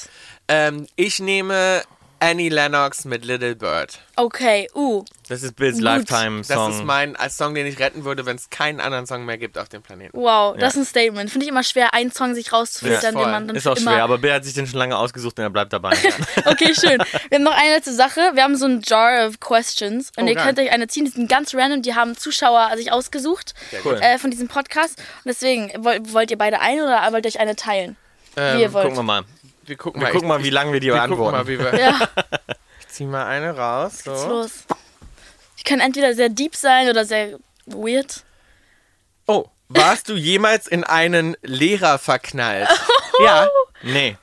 Ähm, 0.49 0.87
ich 0.97 1.21
nehme 1.21 1.83
Annie 2.23 2.51
Lennox 2.51 3.05
mit 3.07 3.25
Little 3.25 3.57
Bird. 3.57 3.99
okay, 4.17 4.69
uh. 4.75 5.05
Das 5.29 5.43
ist 5.43 5.57
Bills 5.57 5.77
Gut. 5.77 5.85
Lifetime 5.85 6.43
Das 6.47 6.69
ist 6.75 6.85
mein 6.85 7.17
als 7.17 7.37
Song, 7.37 7.55
den 7.55 7.65
ich 7.67 7.79
retten 7.79 8.05
würde, 8.05 8.27
wenn 8.27 8.37
es 8.37 8.51
keinen 8.51 8.79
anderen 8.81 9.07
Song 9.07 9.25
mehr 9.25 9.39
gibt 9.39 9.57
auf 9.57 9.69
dem 9.69 9.81
Planeten. 9.81 10.17
Wow, 10.19 10.57
das 10.59 10.75
ist 10.75 10.81
ein 10.81 10.85
Statement. 10.85 11.31
Finde 11.31 11.45
ich 11.45 11.51
immer 11.51 11.63
schwer, 11.63 11.95
einen 11.95 12.13
Song 12.13 12.35
sich 12.35 12.53
rauszufiltern, 12.53 13.15
Ja, 13.15 13.21
den 13.23 13.31
man 13.31 13.47
dann 13.49 13.57
ist 13.57 13.67
auch 13.67 13.77
immer 13.77 13.93
schwer, 13.93 14.05
aber 14.05 14.19
Bill 14.19 14.33
hat 14.35 14.45
sich 14.45 14.55
den 14.55 14.67
schon 14.67 14.79
lange 14.79 14.97
ausgesucht 14.99 15.39
und 15.39 15.45
er 15.45 15.51
bleibt 15.51 15.73
dabei. 15.73 15.97
Okay, 16.45 16.75
schön. 16.75 16.99
Wir 17.29 17.37
haben 17.39 17.45
noch 17.45 17.57
eine 17.57 17.75
letzte 17.75 17.93
Sache. 17.95 18.21
Wir 18.35 18.43
haben 18.43 18.57
so 18.57 18.67
ein 18.67 18.83
Jar 18.85 19.27
of 19.29 19.41
Questions 19.41 20.11
und 20.17 20.25
Oh, 20.25 20.27
ihr 20.29 20.35
geil. 20.35 20.47
könnt 20.47 20.59
euch 20.59 20.73
eine 20.73 20.89
ziehen. 20.89 21.05
Die 21.07 21.11
sind 21.13 21.29
ganz 21.31 21.55
random. 21.55 21.83
Die 21.83 21.95
haben 21.95 22.17
Zuschauer 22.17 22.71
sich 22.77 22.93
ausgesucht 22.93 23.55
Cool. 23.85 23.99
äh, 24.03 24.19
von 24.19 24.31
diesem 24.31 24.49
Podcast. 24.49 24.99
Und 24.99 25.27
deswegen, 25.27 25.71
wollt, 25.85 26.13
wollt 26.13 26.31
ihr 26.31 26.39
beide 26.39 26.61
eine 26.61 26.85
oder 26.85 27.13
wollt 27.13 27.25
ihr 27.25 27.29
euch 27.29 27.41
eine 27.41 27.57
teilen? 27.57 27.97
Ähm, 28.37 28.59
Wie 28.59 28.63
ihr 28.63 28.73
wollt. 28.73 28.85
Gucken 28.85 28.99
wir 28.99 29.03
mal. 29.05 29.23
Wir 29.71 29.77
gucken 29.77 30.01
Wir 30.01 30.07
mal, 30.09 30.13
gucken 30.13 30.29
ich, 30.29 30.37
mal, 30.37 30.43
wie 30.45 30.51
lange 30.51 30.73
wir 30.73 30.81
die 30.81 30.89
wir 30.89 30.95
gucken 31.01 31.17
beantworten. 31.17 31.37
mal, 31.39 31.47
wie 31.47 31.59
wir. 31.61 31.79
Ja, 31.81 32.09
Ich 32.81 32.89
zieh 32.89 33.05
mal 33.05 33.25
eine 33.27 33.57
raus. 33.57 34.03
was 34.05 34.21
So. 34.23 34.29
los? 34.29 34.51
Die 35.59 35.63
können 35.63 35.81
entweder 35.81 36.13
sehr 36.13 36.29
deep 36.29 36.57
sein 36.57 36.89
oder 36.89 37.05
sehr 37.05 37.39
weird. 37.67 38.25
Oh, 39.29 39.45
warst 39.69 40.09
du 40.09 40.15
jemals 40.17 40.67
in 40.67 40.83
einen 40.83 41.37
Lehrer 41.43 41.99
verknallt? 42.01 42.69
ja. 43.25 43.49
Nee. 43.83 44.17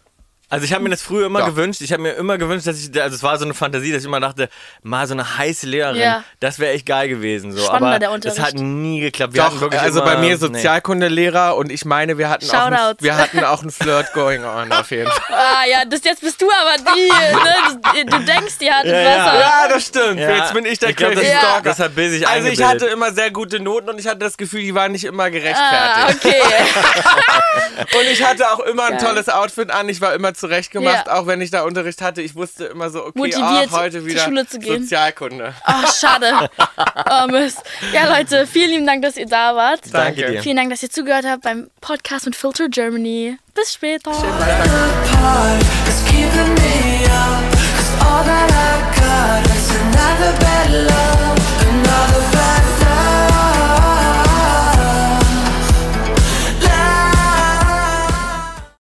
Also 0.49 0.63
ich 0.63 0.71
habe 0.71 0.81
mir 0.83 0.89
das 0.91 1.01
früher 1.01 1.25
immer 1.25 1.39
Doch. 1.39 1.47
gewünscht. 1.47 1.81
Ich 1.81 1.91
habe 1.91 2.01
mir 2.03 2.11
immer 2.13 2.37
gewünscht, 2.37 2.67
dass 2.67 2.77
ich, 2.79 3.01
also 3.01 3.13
es 3.15 3.21
war 3.21 3.37
so 3.37 3.43
eine 3.43 3.53
Fantasie, 3.53 3.91
dass 3.91 3.99
ich 4.01 4.07
immer 4.07 4.21
dachte, 4.21 4.47
mal 4.81 5.05
so 5.05 5.13
eine 5.13 5.37
heiße 5.37 5.67
Lehrerin, 5.67 5.99
Ja. 6.01 6.23
das 6.39 6.57
wäre 6.59 6.71
echt 6.73 6.85
geil 6.85 7.09
gewesen. 7.09 7.51
So. 7.51 7.65
Spannender, 7.65 7.87
Aber 7.87 7.99
der 7.99 8.07
das 8.09 8.15
Unterricht. 8.35 8.41
hat 8.41 8.53
nie 8.61 9.01
geklappt. 9.01 9.33
Wir 9.33 9.43
Doch, 9.43 9.59
wirklich 9.59 9.81
also 9.81 10.01
immer, 10.01 10.11
bei 10.15 10.17
mir 10.21 10.29
nee. 10.29 10.35
Sozialkundelehrer 10.35 11.57
und 11.57 11.69
ich 11.69 11.83
meine, 11.83 12.17
wir 12.17 12.29
hatten, 12.29 12.49
auch 12.49 12.53
ein, 12.53 12.73
Shoutouts. 12.77 13.03
wir 13.03 13.17
hatten 13.17 13.43
auch 13.43 13.61
ein 13.61 13.71
Flirt 13.71 14.13
going 14.13 14.45
on 14.45 14.71
auf 14.71 14.89
jeden 14.91 15.11
Fall. 15.11 15.17
Ah 15.37 15.65
ja, 15.69 15.83
das 15.85 16.01
jetzt 16.03 16.21
bist 16.21 16.41
du 16.41 16.47
aber 16.49 16.77
die, 16.95 17.09
ne? 17.09 18.05
Du, 18.05 18.19
denkst, 18.19 18.57
die 18.59 18.71
hat 18.71 18.85
Ja, 18.85 18.93
Wasser. 18.93 19.39
Ja, 19.39 19.67
das 19.69 19.85
stimmt. 19.85 20.19
Ja. 20.19 20.29
Jetzt 20.31 20.53
bin 20.53 20.65
ich 20.65 20.79
der 20.79 20.89
Ich 20.91 20.95
glaub, 20.95 21.11
crazy 21.11 21.25
das- 21.25 21.37
Stalker. 21.39 21.61
das 21.63 21.79
hat 21.79 21.95
Bill 21.95 22.09
sich 22.09 22.27
Also 22.27 22.47
ich 22.47 22.63
hatte 22.63 22.85
immer 22.87 23.11
sehr 23.11 23.31
gute 23.31 23.59
Noten 23.59 23.89
und 23.89 23.99
ich 23.99 24.07
hatte 24.07 24.19
das 24.19 24.37
Gefühl, 24.37 24.61
die 24.61 24.73
waren 24.75 24.91
nicht 24.93 25.03
immer 25.03 25.23
Ah, 25.23 25.29
gerechtfertigt. 25.29 26.25
okay. 26.25 26.41
Und 27.99 28.05
ich 28.11 28.23
hatte 28.23 28.49
auch 28.51 28.59
immer 28.61 28.85
ein 28.85 28.97
tolles 28.97 29.29
Outfit 29.29 29.69
an. 29.71 29.87
Ich 29.89 30.01
war 30.01 30.13
immer 30.15 30.33
zurecht 30.37 30.71
gemacht, 30.71 31.07
ja. 31.07 31.13
auch 31.13 31.27
wenn 31.27 31.41
ich 31.41 31.51
da 31.51 31.63
Unterricht 31.63 32.01
hatte. 32.01 32.21
Ich 32.21 32.35
wusste 32.35 32.65
immer 32.65 32.89
so, 32.89 33.05
okay, 33.05 33.17
Motiviert, 33.19 33.69
oh, 33.71 33.77
heute 33.77 34.05
wieder 34.05 34.23
Schule 34.23 34.47
zu 34.47 34.59
gehen. 34.59 34.83
Sozialkunde. 34.83 35.53
Oh, 35.67 35.87
schade. 35.91 36.49
oh, 37.11 37.27
Mist. 37.27 37.61
Ja, 37.93 38.17
Leute, 38.17 38.47
vielen 38.47 38.71
lieben 38.71 38.87
Dank, 38.87 39.01
dass 39.01 39.17
ihr 39.17 39.27
da 39.27 39.55
wart. 39.55 39.81
Danke 39.91 40.31
dir. 40.31 40.41
Vielen 40.41 40.57
Dank, 40.57 40.69
dass 40.69 40.83
ihr 40.83 40.89
zugehört 40.89 41.25
habt 41.25 41.43
beim 41.43 41.69
Podcast 41.81 42.25
mit 42.25 42.35
Filter 42.35 42.69
Germany. 42.69 43.37
Bis 43.53 43.73
später. 43.73 44.13
Schön, 44.13 44.29